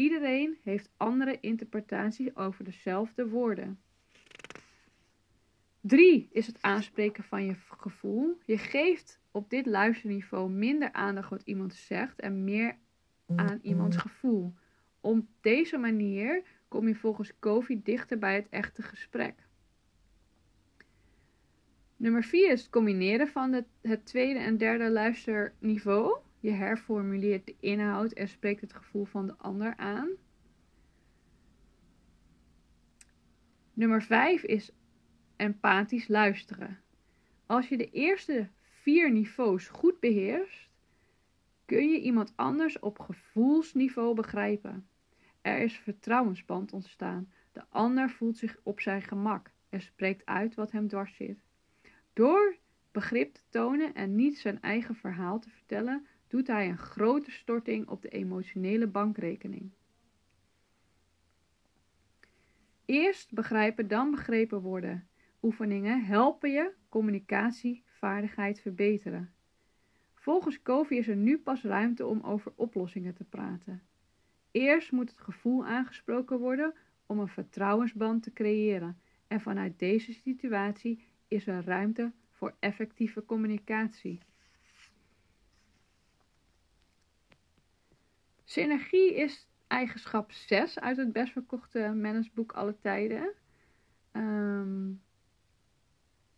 Iedereen 0.00 0.58
heeft 0.62 0.90
andere 0.96 1.40
interpretaties 1.40 2.36
over 2.36 2.64
dezelfde 2.64 3.28
woorden. 3.28 3.80
3 5.80 6.28
is 6.32 6.46
het 6.46 6.62
aanspreken 6.62 7.24
van 7.24 7.44
je 7.44 7.54
gevoel. 7.54 8.38
Je 8.44 8.58
geeft 8.58 9.20
op 9.30 9.50
dit 9.50 9.66
luisterniveau 9.66 10.50
minder 10.50 10.92
aandacht 10.92 11.30
wat 11.30 11.42
iemand 11.44 11.74
zegt 11.74 12.20
en 12.20 12.44
meer 12.44 12.76
aan 13.36 13.58
iemands 13.62 13.96
gevoel. 13.96 14.54
Op 15.00 15.26
deze 15.40 15.76
manier 15.76 16.42
kom 16.68 16.88
je 16.88 16.94
volgens 16.94 17.32
Covey 17.38 17.80
dichter 17.82 18.18
bij 18.18 18.34
het 18.34 18.48
echte 18.48 18.82
gesprek. 18.82 19.34
Nummer 21.96 22.24
4 22.24 22.52
is 22.52 22.60
het 22.60 22.70
combineren 22.70 23.28
van 23.28 23.64
het 23.80 24.06
tweede 24.06 24.38
en 24.38 24.56
derde 24.56 24.90
luisterniveau. 24.90 26.18
Je 26.40 26.50
herformuleert 26.50 27.46
de 27.46 27.56
inhoud 27.60 28.12
en 28.12 28.28
spreekt 28.28 28.60
het 28.60 28.72
gevoel 28.72 29.04
van 29.04 29.26
de 29.26 29.36
ander 29.36 29.76
aan. 29.76 30.08
Nummer 33.72 34.02
5 34.02 34.42
is 34.42 34.70
empathisch 35.36 36.08
luisteren. 36.08 36.78
Als 37.46 37.68
je 37.68 37.76
de 37.76 37.90
eerste 37.90 38.48
vier 38.60 39.12
niveaus 39.12 39.68
goed 39.68 40.00
beheerst, 40.00 40.70
kun 41.64 41.88
je 41.88 42.00
iemand 42.00 42.32
anders 42.36 42.78
op 42.78 42.98
gevoelsniveau 42.98 44.14
begrijpen. 44.14 44.88
Er 45.40 45.58
is 45.58 45.78
vertrouwensband 45.78 46.72
ontstaan. 46.72 47.32
De 47.52 47.64
ander 47.68 48.10
voelt 48.10 48.38
zich 48.38 48.60
op 48.62 48.80
zijn 48.80 49.02
gemak 49.02 49.50
en 49.68 49.80
spreekt 49.80 50.26
uit 50.26 50.54
wat 50.54 50.72
hem 50.72 50.88
dwars 50.88 51.16
zit. 51.16 51.38
Door 52.12 52.56
begrip 52.90 53.34
te 53.34 53.42
tonen 53.48 53.94
en 53.94 54.14
niet 54.14 54.38
zijn 54.38 54.60
eigen 54.60 54.94
verhaal 54.94 55.38
te 55.38 55.50
vertellen, 55.50 56.06
doet 56.30 56.46
hij 56.46 56.68
een 56.68 56.78
grote 56.78 57.30
storting 57.30 57.88
op 57.88 58.02
de 58.02 58.08
emotionele 58.08 58.86
bankrekening. 58.86 59.70
Eerst 62.84 63.32
begrijpen, 63.32 63.88
dan 63.88 64.10
begrepen 64.10 64.60
worden. 64.60 65.08
Oefeningen 65.42 66.04
helpen 66.04 66.50
je 66.50 66.72
communicatievaardigheid 66.88 68.60
verbeteren. 68.60 69.32
Volgens 70.14 70.62
Covey 70.62 70.96
is 70.96 71.08
er 71.08 71.16
nu 71.16 71.38
pas 71.38 71.62
ruimte 71.62 72.06
om 72.06 72.20
over 72.20 72.52
oplossingen 72.56 73.14
te 73.14 73.24
praten. 73.24 73.82
Eerst 74.50 74.92
moet 74.92 75.10
het 75.10 75.20
gevoel 75.20 75.66
aangesproken 75.66 76.38
worden 76.38 76.74
om 77.06 77.18
een 77.18 77.28
vertrouwensband 77.28 78.22
te 78.22 78.32
creëren. 78.32 79.00
En 79.26 79.40
vanuit 79.40 79.78
deze 79.78 80.12
situatie 80.12 81.04
is 81.28 81.46
er 81.46 81.64
ruimte 81.64 82.12
voor 82.30 82.54
effectieve 82.58 83.24
communicatie. 83.24 84.20
Synergie 88.50 89.14
is 89.14 89.48
eigenschap 89.66 90.32
6 90.32 90.80
uit 90.80 90.96
het 90.96 91.12
best 91.12 91.32
verkochte 91.32 91.78
managementboek 91.78 92.52
alle 92.52 92.76
tijden. 92.80 93.32
Um, 94.12 95.02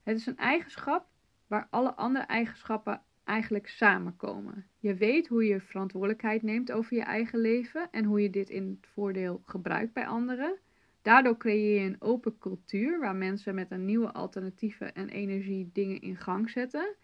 het 0.03 0.17
is 0.17 0.27
een 0.27 0.37
eigenschap 0.37 1.07
waar 1.47 1.67
alle 1.71 1.95
andere 1.95 2.25
eigenschappen 2.25 3.03
eigenlijk 3.25 3.69
samenkomen. 3.69 4.67
Je 4.79 4.95
weet 4.95 5.29
hoe 5.29 5.45
je 5.45 5.61
verantwoordelijkheid 5.61 6.43
neemt 6.43 6.73
over 6.73 6.97
je 6.97 7.03
eigen 7.03 7.39
leven 7.39 7.89
en 7.91 8.05
hoe 8.05 8.23
je 8.23 8.31
dit 8.31 8.51
in 8.51 8.79
het 8.81 8.91
voordeel 8.93 9.43
gebruikt 9.45 9.93
bij 9.93 10.07
anderen. 10.07 10.59
Daardoor 11.03 11.37
creëer 11.37 11.83
je 11.83 11.89
een 11.89 12.01
open 12.01 12.39
cultuur 12.39 13.01
waar 13.01 13.17
mensen 13.17 13.55
met 13.55 13.71
een 13.71 13.85
nieuwe 13.85 14.13
alternatieve 14.13 14.85
en 14.85 15.09
energie 15.09 15.71
dingen 15.73 16.01
in 16.01 16.17
gang 16.17 16.51
zetten. 16.51 16.95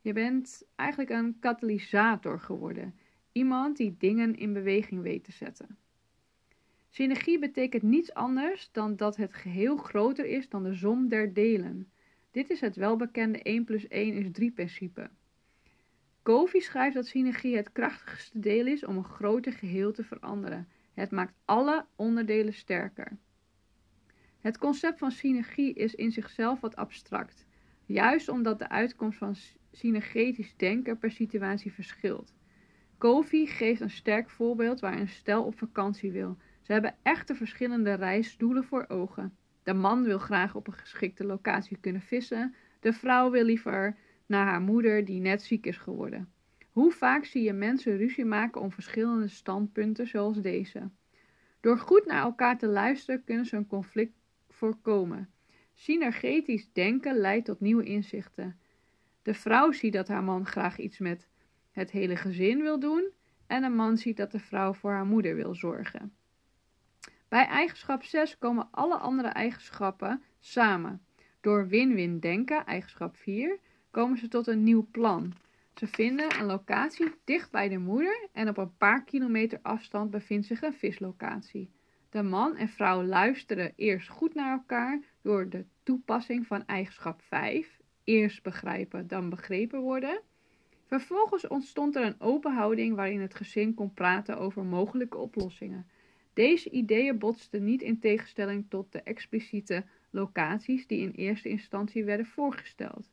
Je 0.00 0.12
bent 0.12 0.62
eigenlijk 0.74 1.10
een 1.10 1.36
katalysator 1.40 2.40
geworden. 2.40 2.94
Iemand 3.34 3.76
die 3.76 3.96
dingen 3.98 4.36
in 4.36 4.52
beweging 4.52 5.02
weet 5.02 5.24
te 5.24 5.32
zetten. 5.32 5.76
Synergie 6.90 7.38
betekent 7.38 7.82
niets 7.82 8.14
anders 8.14 8.68
dan 8.72 8.96
dat 8.96 9.16
het 9.16 9.34
geheel 9.34 9.76
groter 9.76 10.26
is 10.26 10.48
dan 10.48 10.62
de 10.62 10.74
som 10.74 11.08
der 11.08 11.32
delen. 11.32 11.90
Dit 12.30 12.50
is 12.50 12.60
het 12.60 12.76
welbekende 12.76 13.42
1 13.42 13.64
plus 13.64 13.88
1 13.88 14.14
is 14.14 14.26
3 14.32 14.50
principe. 14.50 15.10
Covey 16.22 16.60
schrijft 16.60 16.94
dat 16.94 17.06
synergie 17.06 17.56
het 17.56 17.72
krachtigste 17.72 18.38
deel 18.38 18.66
is 18.66 18.84
om 18.84 18.96
een 18.96 19.04
groter 19.04 19.52
geheel 19.52 19.92
te 19.92 20.04
veranderen. 20.04 20.68
Het 20.92 21.10
maakt 21.10 21.34
alle 21.44 21.86
onderdelen 21.96 22.54
sterker. 22.54 23.18
Het 24.40 24.58
concept 24.58 24.98
van 24.98 25.10
synergie 25.10 25.74
is 25.74 25.94
in 25.94 26.12
zichzelf 26.12 26.60
wat 26.60 26.76
abstract, 26.76 27.46
juist 27.84 28.28
omdat 28.28 28.58
de 28.58 28.68
uitkomst 28.68 29.18
van 29.18 29.36
synergetisch 29.72 30.56
denken 30.56 30.98
per 30.98 31.10
situatie 31.10 31.72
verschilt. 31.72 32.34
Covey 33.04 33.46
geeft 33.46 33.80
een 33.80 33.90
sterk 33.90 34.30
voorbeeld 34.30 34.80
waar 34.80 34.98
een 34.98 35.08
stel 35.08 35.44
op 35.44 35.58
vakantie 35.58 36.12
wil. 36.12 36.36
Ze 36.62 36.72
hebben 36.72 36.96
echte 37.02 37.34
verschillende 37.34 37.94
reisdoelen 37.94 38.64
voor 38.64 38.84
ogen. 38.88 39.36
De 39.62 39.74
man 39.74 40.02
wil 40.02 40.18
graag 40.18 40.54
op 40.54 40.66
een 40.66 40.72
geschikte 40.72 41.24
locatie 41.24 41.76
kunnen 41.80 42.02
vissen. 42.02 42.54
De 42.80 42.92
vrouw 42.92 43.30
wil 43.30 43.44
liever 43.44 43.96
naar 44.26 44.46
haar 44.46 44.60
moeder 44.60 45.04
die 45.04 45.20
net 45.20 45.42
ziek 45.42 45.66
is 45.66 45.76
geworden. 45.76 46.32
Hoe 46.72 46.92
vaak 46.92 47.24
zie 47.24 47.42
je 47.42 47.52
mensen 47.52 47.96
ruzie 47.96 48.24
maken 48.24 48.60
om 48.60 48.72
verschillende 48.72 49.28
standpunten 49.28 50.06
zoals 50.06 50.40
deze? 50.40 50.90
Door 51.60 51.78
goed 51.78 52.06
naar 52.06 52.22
elkaar 52.22 52.58
te 52.58 52.66
luisteren 52.66 53.24
kunnen 53.24 53.46
ze 53.46 53.56
een 53.56 53.66
conflict 53.66 54.14
voorkomen. 54.48 55.30
Synergetisch 55.74 56.72
denken 56.72 57.16
leidt 57.16 57.46
tot 57.46 57.60
nieuwe 57.60 57.84
inzichten. 57.84 58.58
De 59.22 59.34
vrouw 59.34 59.72
ziet 59.72 59.92
dat 59.92 60.08
haar 60.08 60.24
man 60.24 60.46
graag 60.46 60.78
iets 60.78 60.98
met 60.98 61.28
het 61.74 61.90
hele 61.90 62.16
gezin 62.16 62.60
wil 62.60 62.80
doen 62.80 63.10
en 63.46 63.62
de 63.62 63.68
man 63.68 63.96
ziet 63.96 64.16
dat 64.16 64.32
de 64.32 64.38
vrouw 64.38 64.72
voor 64.72 64.90
haar 64.90 65.06
moeder 65.06 65.34
wil 65.34 65.54
zorgen. 65.54 66.14
Bij 67.28 67.46
eigenschap 67.46 68.02
6 68.02 68.38
komen 68.38 68.68
alle 68.70 68.96
andere 68.96 69.28
eigenschappen 69.28 70.22
samen. 70.40 71.04
Door 71.40 71.68
win-win 71.68 72.20
denken, 72.20 72.66
eigenschap 72.66 73.16
4, 73.16 73.58
komen 73.90 74.18
ze 74.18 74.28
tot 74.28 74.46
een 74.46 74.62
nieuw 74.62 74.88
plan. 74.90 75.34
Ze 75.74 75.86
vinden 75.86 76.38
een 76.38 76.46
locatie 76.46 77.12
dicht 77.24 77.50
bij 77.50 77.68
de 77.68 77.78
moeder 77.78 78.28
en 78.32 78.48
op 78.48 78.56
een 78.56 78.76
paar 78.76 79.04
kilometer 79.04 79.58
afstand 79.62 80.10
bevindt 80.10 80.46
zich 80.46 80.62
een 80.62 80.74
vislocatie. 80.74 81.70
De 82.10 82.22
man 82.22 82.56
en 82.56 82.68
vrouw 82.68 83.02
luisteren 83.02 83.72
eerst 83.76 84.08
goed 84.08 84.34
naar 84.34 84.52
elkaar 84.52 85.00
door 85.22 85.48
de 85.48 85.64
toepassing 85.82 86.46
van 86.46 86.66
eigenschap 86.66 87.22
5. 87.22 87.80
Eerst 88.04 88.42
begrijpen, 88.42 89.06
dan 89.06 89.30
begrepen 89.30 89.80
worden. 89.80 90.20
Vervolgens 90.86 91.46
ontstond 91.46 91.96
er 91.96 92.04
een 92.04 92.20
open 92.20 92.52
houding 92.52 92.94
waarin 92.94 93.20
het 93.20 93.34
gezin 93.34 93.74
kon 93.74 93.94
praten 93.94 94.38
over 94.38 94.64
mogelijke 94.64 95.16
oplossingen. 95.16 95.86
Deze 96.32 96.70
ideeën 96.70 97.18
botsten 97.18 97.64
niet 97.64 97.82
in 97.82 97.98
tegenstelling 97.98 98.66
tot 98.68 98.92
de 98.92 99.02
expliciete 99.02 99.84
locaties 100.10 100.86
die 100.86 101.00
in 101.00 101.10
eerste 101.10 101.48
instantie 101.48 102.04
werden 102.04 102.26
voorgesteld. 102.26 103.10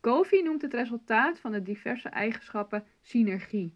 Covey 0.00 0.42
noemt 0.42 0.62
het 0.62 0.74
resultaat 0.74 1.38
van 1.38 1.52
de 1.52 1.62
diverse 1.62 2.08
eigenschappen 2.08 2.84
synergie. 3.00 3.74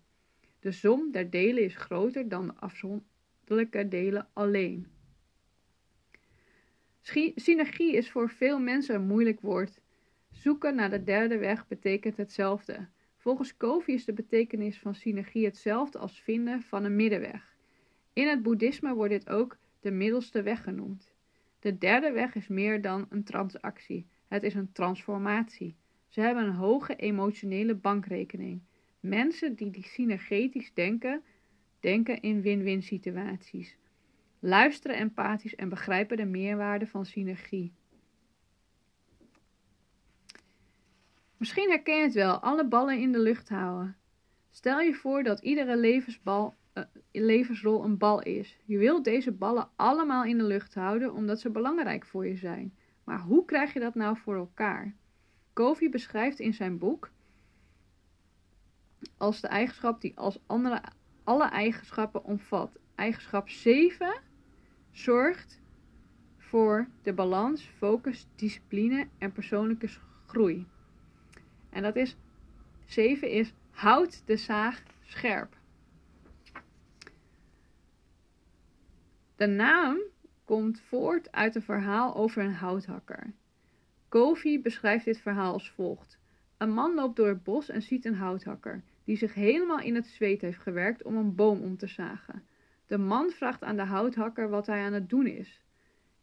De 0.61 0.73
som 0.73 1.11
der 1.13 1.31
delen 1.31 1.63
is 1.63 1.77
groter 1.77 2.29
dan 2.29 2.47
de 2.47 2.55
afzonderlijke 2.55 3.89
delen 3.89 4.29
alleen. 4.33 4.87
Synergie 7.35 7.97
is 7.97 8.11
voor 8.11 8.31
veel 8.31 8.59
mensen 8.59 8.95
een 8.95 9.07
moeilijk 9.07 9.41
woord. 9.41 9.81
Zoeken 10.31 10.75
naar 10.75 10.91
de 10.91 11.05
derde 11.05 11.39
weg 11.39 11.69
betekent 11.69 12.17
hetzelfde. 12.17 12.89
Volgens 13.25 13.57
Covey 13.57 13.95
is 13.95 14.05
de 14.05 14.13
betekenis 14.13 14.79
van 14.79 14.95
synergie 14.95 15.45
hetzelfde 15.45 15.99
als 15.99 16.21
vinden 16.21 16.63
van 16.63 16.85
een 16.85 16.97
middenweg. 16.97 17.57
In 18.13 18.29
het 18.29 18.43
boeddhisme 18.43 18.95
wordt 18.95 19.13
dit 19.13 19.29
ook 19.29 19.57
de 19.81 19.91
middelste 19.91 20.43
weg 20.43 20.63
genoemd. 20.63 21.15
De 21.61 21.79
derde 21.79 22.13
weg 22.13 22.35
is 22.35 22.49
meer 22.49 22.81
dan 22.81 23.07
een 23.09 23.25
transactie. 23.25 24.07
Het 24.29 24.43
is 24.43 24.55
een 24.55 24.73
transformatie. 24.73 25.77
Ze 26.09 26.21
hebben 26.21 26.45
een 26.45 26.55
hoge 26.55 26.97
emotionele 26.97 27.75
bankrekening. 27.75 28.61
Mensen 29.01 29.55
die, 29.55 29.71
die 29.71 29.87
synergetisch 29.87 30.75
denken, 30.75 31.23
denken 31.81 32.21
in 32.21 32.43
win-win 32.43 32.83
situaties. 32.83 33.77
Luisteren 34.39 34.97
empathisch 34.97 35.55
en 35.55 35.69
begrijpen 35.69 36.17
de 36.17 36.27
meerwaarde 36.27 36.87
van 36.87 37.07
synergie. 37.07 37.73
Misschien 41.45 41.71
herken 41.71 41.97
je 41.97 42.03
het 42.03 42.15
wel, 42.15 42.39
alle 42.39 42.67
ballen 42.67 43.01
in 43.01 43.13
de 43.13 43.19
lucht 43.19 43.49
houden. 43.49 43.97
Stel 44.51 44.81
je 44.81 44.95
voor 44.95 45.23
dat 45.23 45.41
iedere 45.41 45.77
levensbal 45.77 46.55
uh, 46.75 46.85
levensrol 47.13 47.85
een 47.85 47.99
bal 47.99 48.23
is. 48.23 48.59
Je 48.65 48.79
wilt 48.79 49.05
deze 49.05 49.33
ballen 49.33 49.69
allemaal 49.77 50.25
in 50.25 50.39
de 50.39 50.45
lucht 50.45 50.75
houden 50.75 51.13
omdat 51.13 51.41
ze 51.41 51.51
belangrijk 51.51 52.07
voor 52.07 52.27
je 52.27 52.37
zijn. 52.37 52.75
Maar 53.05 53.21
hoe 53.21 53.45
krijg 53.45 53.73
je 53.73 53.81
dat 53.81 53.95
nou 53.95 54.17
voor 54.17 54.37
elkaar? 54.37 54.95
Covey 55.53 55.91
beschrijft 55.91 56.39
in 56.39 56.55
zijn 56.55 56.79
boek 56.79 57.11
als 59.17 59.41
de 59.41 59.49
eigenschap 59.49 60.01
die 60.01 60.17
als 60.17 60.39
andere, 60.47 60.83
alle 61.25 61.49
eigenschappen 61.49 62.25
omvat. 62.25 62.79
Eigenschap 62.95 63.49
7 63.49 64.21
zorgt 64.91 65.61
voor 66.37 66.89
de 67.03 67.13
balans, 67.13 67.63
focus, 67.63 68.27
discipline 68.37 69.09
en 69.19 69.33
persoonlijke 69.33 69.89
groei. 70.27 70.67
En 71.75 71.83
dat 71.83 71.97
is 71.97 72.17
7 72.87 73.31
is 73.31 73.53
houd 73.71 74.27
de 74.27 74.37
zaag 74.37 74.83
scherp. 75.01 75.57
De 79.37 79.47
naam 79.47 79.99
komt 80.45 80.81
voort 80.81 81.33
uit 81.33 81.55
een 81.55 81.63
verhaal 81.63 82.17
over 82.17 82.43
een 82.43 82.55
houthakker. 82.55 83.33
Kofi 84.09 84.61
beschrijft 84.61 85.05
dit 85.05 85.21
verhaal 85.21 85.53
als 85.53 85.71
volgt. 85.71 86.19
Een 86.57 86.73
man 86.73 86.95
loopt 86.95 87.17
door 87.17 87.29
het 87.29 87.43
bos 87.43 87.69
en 87.69 87.83
ziet 87.83 88.05
een 88.05 88.15
houthakker, 88.15 88.83
die 89.05 89.17
zich 89.17 89.35
helemaal 89.35 89.81
in 89.81 89.95
het 89.95 90.07
zweet 90.07 90.41
heeft 90.41 90.59
gewerkt 90.59 91.03
om 91.03 91.17
een 91.17 91.35
boom 91.35 91.61
om 91.61 91.77
te 91.77 91.87
zagen. 91.87 92.43
De 92.87 92.99
man 92.99 93.31
vraagt 93.31 93.63
aan 93.63 93.77
de 93.77 93.85
houthakker 93.85 94.49
wat 94.49 94.67
hij 94.67 94.85
aan 94.85 94.93
het 94.93 95.09
doen 95.09 95.27
is. 95.27 95.63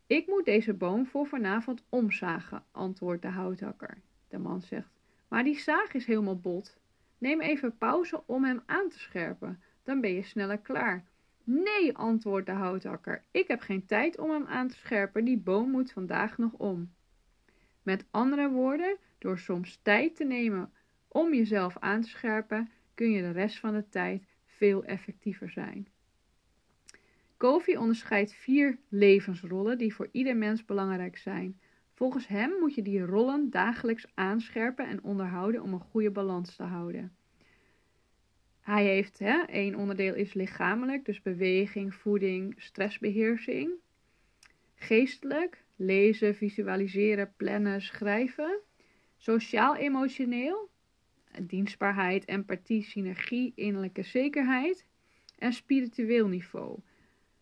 Ik 0.08 0.28
moet 0.28 0.46
deze 0.46 0.74
boom 0.74 1.06
voor 1.06 1.28
vanavond 1.28 1.84
omzagen, 1.90 2.64
antwoordt 2.72 3.22
de 3.22 3.28
houthakker. 3.28 3.98
De 4.28 4.38
man 4.38 4.62
zegt, 4.62 5.01
maar 5.32 5.44
die 5.44 5.60
zaag 5.60 5.94
is 5.94 6.06
helemaal 6.06 6.40
bot. 6.40 6.80
Neem 7.18 7.42
even 7.42 7.78
pauze 7.78 8.24
om 8.26 8.44
hem 8.44 8.64
aan 8.66 8.90
te 8.90 9.00
scherpen, 9.00 9.62
dan 9.84 10.02
ben 10.02 10.14
je 10.14 10.24
sneller 10.24 10.58
klaar. 10.58 11.04
Nee, 11.44 11.98
antwoordt 11.98 12.46
de 12.46 12.52
houthakker, 12.52 13.24
ik 13.32 13.48
heb 13.48 13.62
geen 13.62 13.86
tijd 13.86 14.18
om 14.18 14.30
hem 14.30 14.46
aan 14.46 14.68
te 14.68 14.76
scherpen, 14.76 15.26
die 15.26 15.38
boom 15.38 15.70
moet 15.70 15.92
vandaag 15.92 16.38
nog 16.38 16.54
om. 16.54 16.94
Met 17.84 18.06
andere 18.10 18.50
woorden, 18.50 18.98
door 19.18 19.40
soms 19.40 19.80
tijd 19.82 20.16
te 20.16 20.24
nemen 20.24 20.72
om 21.08 21.34
jezelf 21.34 21.78
aan 21.80 22.02
te 22.02 22.10
scherpen, 22.10 22.70
kun 22.94 23.12
je 23.12 23.22
de 23.22 23.32
rest 23.32 23.60
van 23.60 23.74
de 23.74 23.90
tijd 23.90 24.24
veel 24.46 24.84
effectiever 24.84 25.50
zijn. 25.50 25.88
Kofi 27.38 27.78
onderscheidt 27.78 28.34
vier 28.34 28.78
levensrollen 28.90 29.78
die 29.78 29.94
voor 29.94 30.10
ieder 30.12 30.38
mens 30.38 30.66
belangrijk 30.66 31.18
zijn. 31.18 31.60
Volgens 32.02 32.28
hem 32.28 32.60
moet 32.60 32.76
je 32.76 32.82
die 32.82 33.06
rollen 33.06 33.50
dagelijks 33.50 34.06
aanscherpen 34.14 34.88
en 34.88 35.04
onderhouden 35.04 35.62
om 35.62 35.74
een 35.74 35.80
goede 35.80 36.12
balans 36.12 36.56
te 36.56 36.64
houden. 36.64 37.16
Hij 38.62 38.86
heeft, 38.86 39.20
hè, 39.20 39.42
één 39.42 39.76
onderdeel 39.76 40.16
is 40.16 40.34
lichamelijk, 40.34 41.06
dus 41.06 41.22
beweging, 41.22 41.94
voeding, 41.94 42.54
stressbeheersing. 42.58 43.72
Geestelijk, 44.76 45.64
lezen, 45.76 46.36
visualiseren, 46.36 47.34
plannen, 47.38 47.82
schrijven. 47.82 48.60
Sociaal-emotioneel, 49.18 50.70
dienstbaarheid, 51.42 52.26
empathie, 52.26 52.84
synergie, 52.84 53.52
innerlijke 53.56 54.04
zekerheid. 54.04 54.86
En 55.38 55.54
spiritueel 55.54 56.28
niveau, 56.28 56.80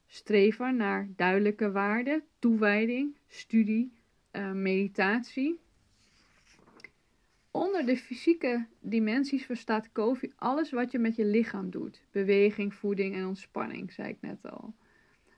streven 0.07 0.75
naar 0.75 1.09
duidelijke 1.15 1.71
waarden, 1.71 2.23
toewijding, 2.39 3.15
studie, 3.27 3.97
uh, 4.31 4.51
meditatie. 4.51 5.59
Onder 7.51 7.85
de 7.85 7.97
fysieke 7.97 8.67
dimensies 8.79 9.45
verstaat 9.45 9.91
Kofi 9.91 10.31
alles 10.35 10.71
wat 10.71 10.91
je 10.91 10.99
met 10.99 11.15
je 11.15 11.25
lichaam 11.25 11.69
doet. 11.69 12.01
Beweging, 12.11 12.73
voeding 12.73 13.15
en 13.15 13.25
ontspanning, 13.25 13.91
zei 13.91 14.09
ik 14.09 14.17
net 14.21 14.49
al. 14.49 14.73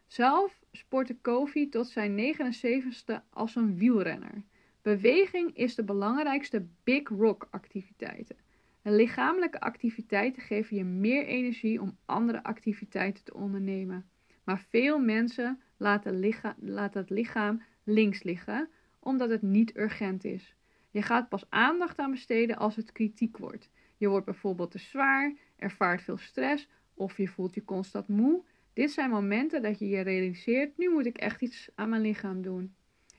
Zelf 0.08 0.64
sportte 0.72 1.16
Kofi 1.22 1.70
tot 1.70 1.88
zijn 1.88 2.36
79ste 2.36 3.30
als 3.30 3.56
een 3.56 3.78
wielrenner. 3.78 4.44
Beweging 4.82 5.56
is 5.56 5.76
de 5.76 5.84
belangrijkste 5.84 6.66
Big 6.84 7.10
Rock 7.10 7.48
activiteiten. 7.52 8.36
De 8.82 8.92
lichamelijke 8.92 9.60
activiteiten 9.60 10.42
geven 10.42 10.78
je 10.78 10.84
meer 10.84 11.26
energie 11.26 11.82
om 11.82 11.98
andere 12.06 12.44
activiteiten 12.44 13.24
te 13.24 13.34
ondernemen. 13.34 14.10
Maar 14.44 14.60
veel 14.70 15.00
mensen 15.00 15.62
laten, 15.78 16.34
laten 16.60 17.02
het 17.02 17.10
lichaam 17.10 17.62
links 17.84 18.24
liggen, 18.24 18.70
omdat 19.04 19.30
het 19.30 19.42
niet 19.42 19.78
urgent 19.78 20.24
is. 20.24 20.56
Je 20.90 21.02
gaat 21.02 21.30
pas 21.30 21.46
aandacht 21.50 21.98
aan 21.98 22.12
besteden 22.12 22.58
als 22.58 22.76
het 22.76 22.92
kritiek 22.92 23.38
wordt. 23.38 23.70
Je 23.98 24.08
wordt 24.08 24.26
bijvoorbeeld 24.26 24.72
te 24.72 24.80
zwaar, 24.80 25.36
ervaart 25.56 26.02
veel 26.02 26.18
stress 26.18 26.70
of 26.94 27.18
je 27.18 27.28
voelt 27.28 27.56
je 27.56 27.64
constant 27.64 28.08
moe. 28.08 28.44
Dit 28.74 28.92
zijn 28.92 29.10
momenten 29.10 29.62
dat 29.62 29.80
je 29.80 29.88
je 29.88 30.02
realiseert: 30.02 30.78
nu 30.78 30.90
moet 30.90 31.06
ik 31.06 31.18
echt 31.18 31.42
iets 31.42 31.70
aan 31.76 31.90
mijn 31.90 32.02
lichaam 32.02 32.42
doen. 32.42 32.76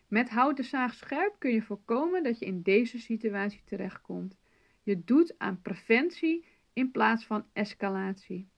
Met 0.08 0.28
hout 0.28 0.56
de 0.56 0.62
zaag 0.62 0.94
scherp 0.94 1.34
kun 1.38 1.52
je 1.52 1.62
voorkomen 1.62 2.22
dat 2.22 2.38
je 2.38 2.44
in 2.44 2.62
deze 2.62 2.98
situatie 2.98 3.62
terechtkomt. 3.64 4.36
Je 4.82 5.04
doet 5.04 5.34
aan 5.38 5.60
preventie 5.62 6.44
in 6.72 6.90
plaats 6.90 7.26
van 7.26 7.44
escalatie. 7.52 8.48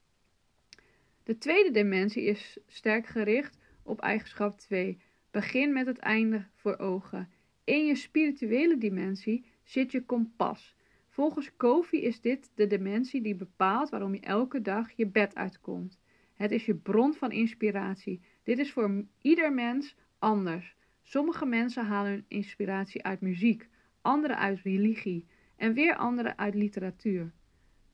De 1.23 1.37
tweede 1.37 1.71
dimensie 1.71 2.23
is 2.23 2.59
sterk 2.67 3.07
gericht 3.07 3.57
op 3.83 4.01
eigenschap 4.01 4.57
2. 4.59 4.97
Begin 5.35 5.73
met 5.73 5.85
het 5.85 5.97
einde 5.97 6.45
voor 6.53 6.77
ogen. 6.77 7.29
In 7.63 7.85
je 7.85 7.95
spirituele 7.95 8.77
dimensie 8.77 9.45
zit 9.63 9.91
je 9.91 10.05
kompas. 10.05 10.75
Volgens 11.09 11.55
Kofi 11.57 12.01
is 12.01 12.21
dit 12.21 12.51
de 12.53 12.67
dimensie 12.67 13.21
die 13.21 13.35
bepaalt 13.35 13.89
waarom 13.89 14.13
je 14.13 14.19
elke 14.19 14.61
dag 14.61 14.91
je 14.91 15.07
bed 15.07 15.35
uitkomt. 15.35 15.99
Het 16.33 16.51
is 16.51 16.65
je 16.65 16.75
bron 16.75 17.13
van 17.13 17.31
inspiratie. 17.31 18.21
Dit 18.43 18.59
is 18.59 18.71
voor 18.71 19.05
ieder 19.21 19.53
mens 19.53 19.95
anders. 20.19 20.75
Sommige 21.01 21.45
mensen 21.45 21.85
halen 21.85 22.11
hun 22.11 22.25
inspiratie 22.27 23.03
uit 23.03 23.21
muziek, 23.21 23.69
anderen 24.01 24.37
uit 24.37 24.59
religie 24.61 25.25
en 25.55 25.73
weer 25.73 25.95
anderen 25.95 26.37
uit 26.37 26.55
literatuur. 26.55 27.31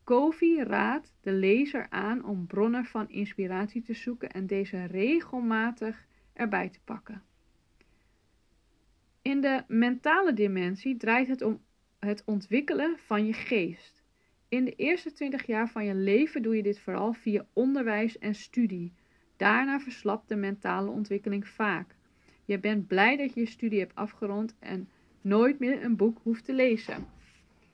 Kofi 0.04 0.64
raadt 0.64 1.14
de 1.22 1.32
lezer 1.32 1.90
aan 1.90 2.26
om 2.26 2.48
bronnen 2.48 2.86
van 2.86 3.10
inspiratie 3.10 3.82
te 3.82 3.94
zoeken 3.94 4.32
en 4.32 4.48
deze 4.48 4.86
regelmatig 4.86 6.06
erbij 6.34 6.70
te 6.70 6.80
pakken. 6.84 7.30
In 9.22 9.42
de 9.42 9.64
mentale 9.68 10.34
dimensie 10.34 10.98
draait 10.98 11.28
het 11.28 11.42
om 11.42 11.62
het 12.00 12.24
ontwikkelen 12.26 12.98
van 12.98 13.26
je 13.26 13.34
geest. 13.34 14.02
In 14.50 14.66
de 14.66 14.76
eerste 14.76 15.12
20 15.12 15.46
jaar 15.46 15.70
van 15.70 15.86
je 15.86 15.96
leven 15.96 16.42
doe 16.42 16.56
je 16.56 16.64
dit 16.64 16.80
vooral 16.80 17.14
via 17.14 17.46
onderwijs 17.54 18.18
en 18.18 18.36
studie. 18.36 18.94
Daarna 19.38 19.80
verslapt 19.80 20.30
de 20.30 20.36
mentale 20.36 20.90
ontwikkeling 20.90 21.48
vaak. 21.48 21.96
Je 22.46 22.60
bent 22.60 22.88
blij 22.88 23.18
dat 23.18 23.34
je 23.34 23.40
je 23.40 23.46
studie 23.46 23.80
hebt 23.80 23.96
afgerond 23.96 24.56
en 24.60 24.90
nooit 25.22 25.60
meer 25.60 25.84
een 25.84 25.96
boek 25.96 26.20
hoeft 26.24 26.46
te 26.46 26.54
lezen. 26.54 27.06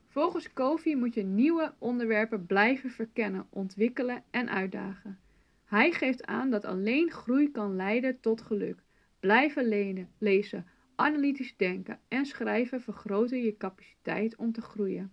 Volgens 0.08 0.54
Kofi 0.54 0.96
moet 0.96 1.14
je 1.14 1.24
nieuwe 1.24 1.74
onderwerpen 1.78 2.46
blijven 2.46 2.90
verkennen, 2.90 3.48
ontwikkelen 3.50 4.24
en 4.30 4.50
uitdagen. 4.50 5.20
Hij 5.66 5.92
geeft 5.92 6.26
aan 6.26 6.50
dat 6.50 6.66
alleen 6.66 7.12
groei 7.12 7.52
kan 7.52 7.76
leiden 7.76 8.20
tot 8.20 8.42
geluk. 8.42 8.84
Blijven 9.20 9.68
lenen, 9.68 10.10
lezen, 10.18 10.66
analytisch 10.98 11.58
denken 11.58 12.00
en 12.08 12.26
schrijven 12.26 12.82
vergroten 12.82 13.42
je 13.42 13.58
capaciteit 13.58 14.36
om 14.36 14.52
te 14.52 14.62
groeien. 14.62 15.12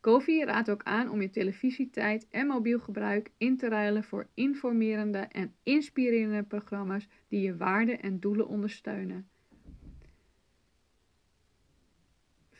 Kofi 0.00 0.44
raadt 0.44 0.70
ook 0.70 0.82
aan 0.82 1.10
om 1.10 1.20
je 1.20 1.30
televisietijd 1.30 2.26
en 2.30 2.46
mobiel 2.46 2.78
gebruik 2.78 3.30
in 3.38 3.56
te 3.56 3.68
ruilen 3.68 4.04
voor 4.04 4.26
informerende 4.34 5.18
en 5.18 5.54
inspirerende 5.62 6.42
programma's 6.42 7.08
die 7.28 7.40
je 7.40 7.56
waarden 7.56 8.00
en 8.02 8.20
doelen 8.20 8.48
ondersteunen. 8.48 9.28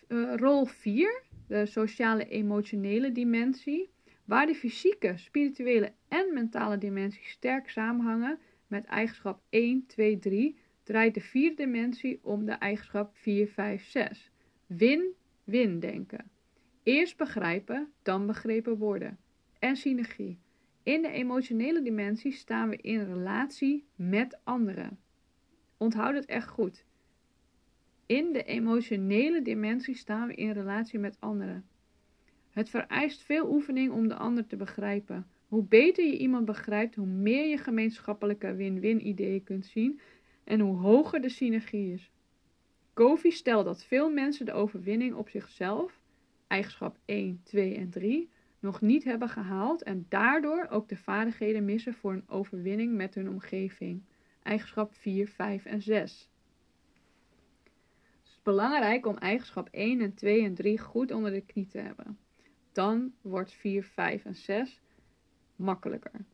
Uh, 0.09 0.35
rol 0.37 0.65
4, 0.65 1.23
de 1.47 1.67
sociale 1.67 2.29
emotionele 2.29 3.13
dimensie, 3.13 3.91
waar 4.25 4.47
de 4.47 4.55
fysieke, 4.55 5.13
spirituele 5.17 5.93
en 6.09 6.35
mentale 6.35 6.79
dimensies 6.79 7.31
sterk 7.31 7.71
samenhangen 7.71 8.39
met 8.67 8.85
eigenschap 8.85 9.41
1, 9.49 9.87
2, 9.87 10.19
3, 10.19 10.59
draait 10.87 11.15
de 11.15 11.21
vierde 11.21 11.57
dimensie 11.57 12.19
om 12.23 12.45
de 12.45 12.53
eigenschap 12.53 13.17
4, 13.17 13.49
5, 13.49 13.85
6. 13.85 14.31
Win-win 14.67 15.79
denken. 15.79 16.31
Eerst 16.83 17.17
begrijpen, 17.17 17.93
dan 18.03 18.27
begrepen 18.27 18.77
worden. 18.77 19.19
En 19.59 19.77
synergie. 19.77 20.39
In 20.83 21.03
de 21.03 21.09
emotionele 21.09 21.83
dimensie 21.83 22.33
staan 22.33 22.69
we 22.69 22.77
in 22.77 23.05
relatie 23.05 23.85
met 23.95 24.39
anderen. 24.45 24.99
Onthoud 25.77 26.15
het 26.15 26.27
echt 26.27 26.49
goed. 26.49 26.85
In 28.07 28.33
de 28.33 28.43
emotionele 28.43 29.43
dimensie 29.43 29.95
staan 29.95 30.27
we 30.27 30.35
in 30.35 30.53
relatie 30.53 30.99
met 30.99 31.17
anderen. 31.21 31.67
Het 32.51 32.71
vereist 32.71 33.23
veel 33.23 33.53
oefening 33.53 33.93
om 33.93 34.09
de 34.09 34.15
ander 34.15 34.47
te 34.47 34.57
begrijpen. 34.57 35.27
Hoe 35.49 35.65
beter 35.65 36.05
je 36.05 36.19
iemand 36.19 36.45
begrijpt, 36.45 36.95
hoe 36.95 37.07
meer 37.07 37.47
je 37.47 37.59
gemeenschappelijke 37.59 38.55
win-win 38.55 39.07
ideeën 39.07 39.45
kunt 39.45 39.67
zien 39.67 40.01
en 40.47 40.61
hoe 40.61 40.77
hoger 40.77 41.21
de 41.21 41.29
synergie 41.29 41.93
is. 41.93 42.11
Kofi 42.93 43.31
stelt 43.31 43.65
dat 43.65 43.85
veel 43.85 44.11
mensen 44.11 44.47
de 44.47 44.53
overwinning 44.53 45.15
op 45.15 45.29
zichzelf, 45.29 46.01
eigenschap 46.47 46.99
1, 47.05 47.41
2 47.43 47.75
en 47.75 47.91
3, 47.91 48.31
nog 48.61 48.81
niet 48.81 49.05
hebben 49.05 49.29
gehaald 49.29 49.83
en 49.83 50.07
daardoor 50.09 50.67
ook 50.71 50.89
de 50.89 50.97
vaardigheden 50.97 51.65
missen 51.65 51.95
voor 51.95 52.13
een 52.13 52.29
overwinning 52.29 52.95
met 52.95 53.15
hun 53.15 53.29
omgeving, 53.29 54.03
eigenschap 54.43 54.95
4, 54.95 55.29
5 55.29 55.65
en 55.65 55.83
6 55.83 56.29
belangrijk 58.47 59.07
om 59.07 59.17
eigenschap 59.17 59.69
1 59.71 60.01
en 60.01 60.15
2 60.15 60.45
en 60.45 60.55
3 60.55 60.79
goed 60.79 61.11
onder 61.11 61.31
de 61.31 61.41
knie 61.41 61.67
te 61.67 61.79
hebben. 61.79 62.19
Dan 62.73 63.13
wordt 63.21 63.53
4, 63.53 63.85
5 63.85 64.25
en 64.25 64.35
6 64.35 64.81
makkelijker. 65.57 66.25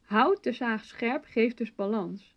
Houd 0.00 0.44
de 0.44 0.52
zaag 0.52 0.84
scherp 0.84 1.24
geeft 1.24 1.56
dus 1.56 1.74
balans. 1.74 2.36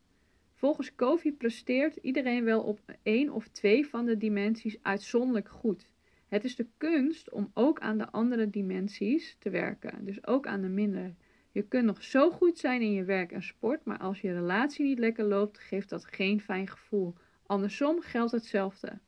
Volgens 0.64 0.96
Kofi 0.96 1.34
presteert 1.34 1.96
iedereen 1.96 2.44
wel 2.44 2.62
op 2.62 2.80
één 3.02 3.30
of 3.30 3.48
twee 3.48 3.88
van 3.88 4.06
de 4.06 4.18
dimensies 4.18 4.78
uitzonderlijk 4.82 5.50
goed. 5.50 5.90
Het 6.28 6.44
is 6.44 6.56
de 6.56 6.68
kunst 6.78 7.32
om 7.32 7.52
ook 7.54 7.80
aan 7.80 7.98
de 7.98 8.12
andere 8.12 8.50
dimensies 8.50 9.36
te 9.40 9.50
werken, 9.50 10.06
dus 10.06 10.28
ook 10.28 10.48
aan 10.48 10.62
de 10.62 10.68
minder. 10.68 11.16
Je 11.52 11.62
kunt 11.68 11.86
nog 11.86 12.04
zo 12.04 12.32
goed 12.32 12.58
zijn 12.58 12.82
in 12.82 12.92
je 12.92 13.04
werk 13.04 13.32
en 13.32 13.44
sport, 13.44 13.86
maar 13.86 13.98
als 13.98 14.22
je 14.22 14.34
relatie 14.34 14.86
niet 14.86 15.00
lekker 15.00 15.26
loopt, 15.26 15.60
geeft 15.60 15.90
dat 15.90 16.06
geen 16.06 16.42
fijn 16.42 16.68
gevoel. 16.68 17.14
Andersom 17.46 18.02
geldt 18.02 18.32
hetzelfde. 18.32 19.00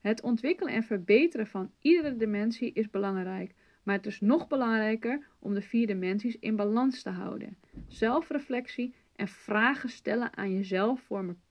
Het 0.00 0.22
ontwikkelen 0.22 0.72
en 0.72 0.82
verbeteren 0.82 1.46
van 1.46 1.70
iedere 1.80 2.16
dimensie 2.16 2.72
is 2.72 2.90
belangrijk, 2.90 3.54
maar 3.82 3.96
het 3.96 4.06
is 4.06 4.20
nog 4.20 4.46
belangrijker 4.46 5.26
om 5.38 5.54
de 5.54 5.62
vier 5.62 5.86
dimensies 5.86 6.38
in 6.38 6.56
balans 6.56 7.02
te 7.02 7.10
houden. 7.10 7.56
Zelfreflectie 7.86 8.94
en 9.20 9.28
vragen 9.28 9.88
stellen 9.88 10.36
aan 10.36 10.52
jezelf 10.52 11.00
vormen 11.00 11.42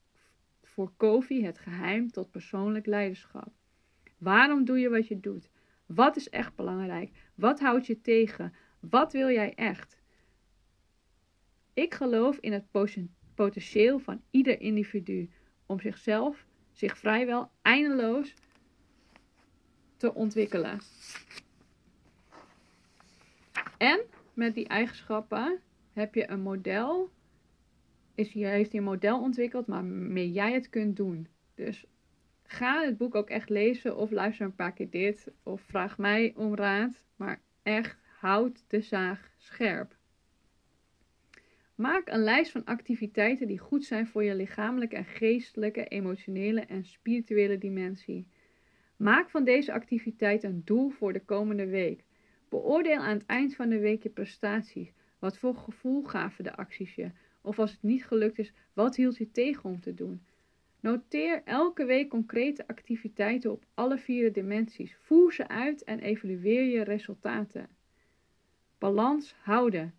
voor 0.63 0.91
Kofi 0.97 1.45
het 1.45 1.60
geheim 1.60 2.12
tot 2.12 2.32
persoonlijk 2.32 2.86
leiderschap. 2.86 3.51
Waarom 4.17 4.65
doe 4.65 4.79
je 4.79 4.89
wat 4.89 5.08
je 5.08 5.19
doet? 5.19 5.49
Wat 5.86 6.15
is 6.15 6.29
echt 6.29 6.55
belangrijk? 6.55 7.12
Wat 7.36 7.60
houdt 7.60 7.86
je 7.86 8.01
tegen? 8.01 8.53
Wat 8.79 9.13
wil 9.13 9.29
jij 9.29 9.53
echt? 9.55 9.97
Ik 11.73 11.93
geloof 11.93 12.38
in 12.38 12.53
het 12.53 12.65
potentieel 13.36 13.99
van 13.99 14.21
ieder 14.32 14.62
individu 14.62 15.29
om 15.65 15.79
zichzelf, 15.79 16.45
zich 16.71 16.97
vrijwel 16.97 17.51
eindeloos 17.62 18.34
te 19.97 20.13
ontwikkelen. 20.13 20.79
En 23.77 24.01
met 24.34 24.53
die 24.53 24.67
eigenschappen 24.67 25.62
heb 25.93 26.15
je 26.15 26.29
een 26.29 26.41
model, 26.41 27.10
is, 28.19 28.34
heeft 28.34 28.71
hij 28.71 28.79
een 28.79 28.86
model 28.86 29.21
ontwikkeld 29.21 29.67
waarmee 29.67 30.32
jij 30.32 30.53
het 30.53 30.69
kunt 30.69 30.95
doen. 30.95 31.27
Dus 31.55 31.86
ga 32.43 32.84
het 32.84 32.97
boek 32.97 33.15
ook 33.15 33.29
echt 33.29 33.49
lezen 33.49 33.97
of 33.97 34.12
luister 34.12 34.45
een 34.45 34.55
paar 34.55 34.73
keer 34.73 34.89
dit 34.89 35.32
of 35.43 35.62
vraag 35.62 35.97
mij 35.97 36.34
om 36.36 36.55
raad. 36.55 37.05
Maar 37.15 37.41
echt 37.63 37.97
houd 38.19 38.63
de 38.67 38.82
zaag 38.82 39.32
scherp. 39.38 39.97
Maak 41.75 42.10
een 42.10 42.23
lijst 42.23 42.51
van 42.51 42.65
activiteiten 42.65 43.47
die 43.47 43.60
goed 43.60 43.86
zijn 43.86 44.08
voor 44.08 44.23
je 44.23 44.36
lichamelijke 44.36 44.95
en 44.95 45.05
geestelijke, 45.05 45.88
emotionele 45.88 46.62
en 46.62 46.86
spirituele 46.86 47.58
dimensie. 47.58 48.27
Maak 48.95 49.29
van 49.29 49.43
deze 49.43 49.73
activiteit 49.73 50.43
een 50.43 50.62
doel 50.65 50.89
voor 50.89 51.13
de 51.13 51.25
komende 51.25 51.65
week. 51.65 52.03
Beoordeel 52.49 52.97
aan 52.97 53.17
het 53.17 53.25
eind 53.25 53.55
van 53.55 53.69
de 53.69 53.79
week 53.79 54.03
je 54.03 54.10
prestaties. 54.10 54.93
Wat 55.19 55.38
voor 55.38 55.55
gevoel 55.55 56.03
gaven 56.03 56.43
de 56.43 56.55
acties 56.55 56.95
je? 56.95 57.12
Of 57.41 57.60
als 57.60 57.71
het 57.71 57.84
niet 57.84 58.06
gelukt 58.06 58.39
is, 58.39 58.54
wat 58.73 58.95
hield 58.95 59.17
je 59.17 59.32
tegen 59.32 59.69
om 59.69 59.80
te 59.80 59.93
doen? 59.93 60.21
Noteer 60.80 61.41
elke 61.43 61.86
week 61.86 62.10
concrete 62.10 62.67
activiteiten 62.67 63.52
op 63.52 63.65
alle 63.73 63.97
vier 63.97 64.34
dimensies. 64.34 64.95
Voer 64.99 65.34
ze 65.34 65.47
uit 65.47 65.84
en 65.84 65.99
evalueer 65.99 66.63
je 66.63 66.84
resultaten. 66.84 67.69
Balans 68.78 69.36
houden. 69.41 69.93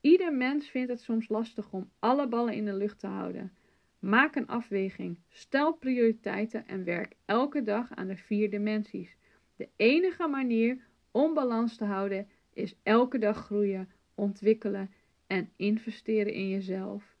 Ieder 0.00 0.32
mens 0.32 0.68
vindt 0.68 0.90
het 0.90 1.00
soms 1.00 1.28
lastig 1.28 1.72
om 1.72 1.90
alle 1.98 2.28
ballen 2.28 2.54
in 2.54 2.64
de 2.64 2.74
lucht 2.74 2.98
te 2.98 3.06
houden. 3.06 3.52
Maak 3.98 4.34
een 4.36 4.46
afweging, 4.46 5.18
stel 5.28 5.72
prioriteiten 5.74 6.66
en 6.66 6.84
werk 6.84 7.16
elke 7.24 7.62
dag 7.62 7.94
aan 7.94 8.06
de 8.06 8.16
vier 8.16 8.50
dimensies. 8.50 9.16
De 9.56 9.68
enige 9.76 10.26
manier 10.26 10.86
om 11.10 11.34
balans 11.34 11.76
te 11.76 11.84
houden 11.84 12.28
is 12.52 12.76
elke 12.82 13.18
dag 13.18 13.36
groeien, 13.36 13.88
ontwikkelen 14.14 14.90
en 15.26 15.50
investeren 15.56 16.32
in 16.32 16.48
jezelf. 16.48 17.16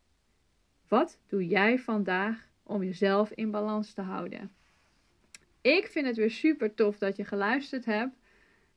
Wat 0.88 1.18
doe 1.26 1.46
jij 1.46 1.78
vandaag 1.78 2.48
om 2.62 2.82
jezelf 2.82 3.30
in 3.30 3.50
balans 3.50 3.92
te 3.92 4.00
houden? 4.00 4.50
Ik 5.60 5.86
vind 5.86 6.06
het 6.06 6.16
weer 6.16 6.30
super 6.30 6.74
tof 6.74 6.98
dat 6.98 7.16
je 7.16 7.24
geluisterd 7.24 7.84
hebt. 7.84 8.16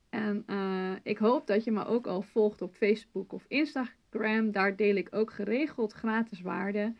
En 0.08 0.44
uh, 0.46 0.92
ik 1.02 1.18
hoop 1.18 1.46
dat 1.46 1.64
je 1.64 1.70
me 1.70 1.84
ook 1.84 2.06
al 2.06 2.22
volgt 2.22 2.62
op 2.62 2.74
Facebook 2.74 3.32
of 3.32 3.44
Instagram. 3.48 4.50
Daar 4.50 4.76
deel 4.76 4.94
ik 4.94 5.08
ook 5.10 5.32
geregeld 5.32 5.92
gratis 5.92 6.40
waarden. 6.40 6.98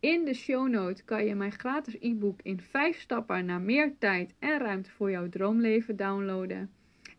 In 0.00 0.24
de 0.24 0.34
show 0.34 0.68
note 0.68 1.04
kan 1.04 1.24
je 1.24 1.34
mijn 1.34 1.52
gratis 1.52 1.96
e-book 2.00 2.40
in 2.42 2.60
5 2.60 3.00
stappen 3.00 3.44
naar 3.44 3.60
meer 3.60 3.94
tijd 3.98 4.34
en 4.38 4.58
ruimte 4.58 4.90
voor 4.90 5.10
jouw 5.10 5.28
droomleven 5.28 5.96
downloaden. 5.96 6.70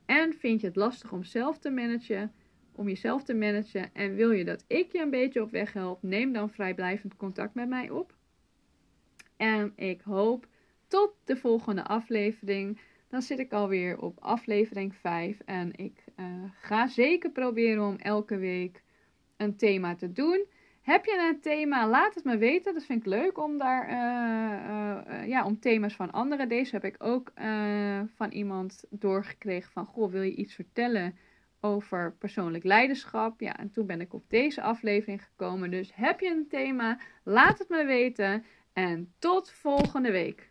En 0.05 0.33
vind 0.33 0.61
je 0.61 0.67
het 0.67 0.75
lastig 0.75 1.11
om 1.11 1.23
zelf 1.23 1.57
te 1.57 1.69
managen, 1.69 2.33
om 2.81 2.87
jezelf 2.87 3.23
te 3.23 3.33
managen 3.33 3.93
en 3.93 4.15
wil 4.15 4.31
je 4.31 4.45
dat 4.45 4.63
ik 4.67 4.91
je 4.91 4.99
een 4.99 5.09
beetje 5.09 5.41
op 5.41 5.51
weg 5.51 5.73
help, 5.73 6.03
neem 6.03 6.33
dan 6.33 6.49
vrijblijvend 6.49 7.15
contact 7.15 7.53
met 7.53 7.69
mij 7.69 7.89
op. 7.89 8.13
En 9.37 9.73
ik 9.75 10.01
hoop 10.01 10.47
tot 10.87 11.13
de 11.23 11.35
volgende 11.35 11.83
aflevering. 11.83 12.79
Dan 13.09 13.21
zit 13.21 13.39
ik 13.39 13.51
alweer 13.53 13.99
op 13.99 14.19
aflevering 14.19 14.95
5 14.95 15.39
en 15.45 15.71
ik 15.75 16.03
uh, 16.19 16.25
ga 16.61 16.87
zeker 16.87 17.29
proberen 17.29 17.87
om 17.87 17.95
elke 17.95 18.37
week 18.37 18.83
een 19.37 19.55
thema 19.55 19.95
te 19.95 20.11
doen. 20.11 20.45
Heb 20.81 21.05
je 21.05 21.29
een 21.29 21.41
thema? 21.41 21.87
Laat 21.87 22.15
het 22.15 22.23
me 22.23 22.37
weten. 22.37 22.73
Dat 22.73 22.83
vind 22.85 22.99
ik 22.99 23.05
leuk 23.05 23.37
om 23.37 23.57
daar 23.57 23.89
uh, 23.89 25.19
uh, 25.19 25.27
ja, 25.27 25.45
om 25.45 25.59
thema's 25.59 25.95
van 25.95 26.11
anderen. 26.11 26.49
Deze 26.49 26.75
heb 26.75 26.83
ik 26.83 26.95
ook 27.03 27.31
van 28.15 28.31
iemand 28.31 28.83
doorgekregen 28.89 29.71
van 29.71 29.85
goh, 29.85 30.11
wil 30.11 30.21
je 30.21 30.35
iets 30.35 30.53
vertellen 30.53 31.15
over 31.61 32.15
persoonlijk 32.19 32.63
leiderschap? 32.63 33.39
Ja, 33.39 33.57
en 33.57 33.71
toen 33.71 33.85
ben 33.85 34.01
ik 34.01 34.13
op 34.13 34.29
deze 34.29 34.61
aflevering 34.61 35.23
gekomen. 35.23 35.71
Dus 35.71 35.91
heb 35.95 36.19
je 36.19 36.29
een 36.29 36.47
thema? 36.47 36.99
Laat 37.23 37.59
het 37.59 37.69
me 37.69 37.85
weten. 37.85 38.45
En 38.73 39.13
tot 39.19 39.51
volgende 39.51 40.11
week. 40.11 40.50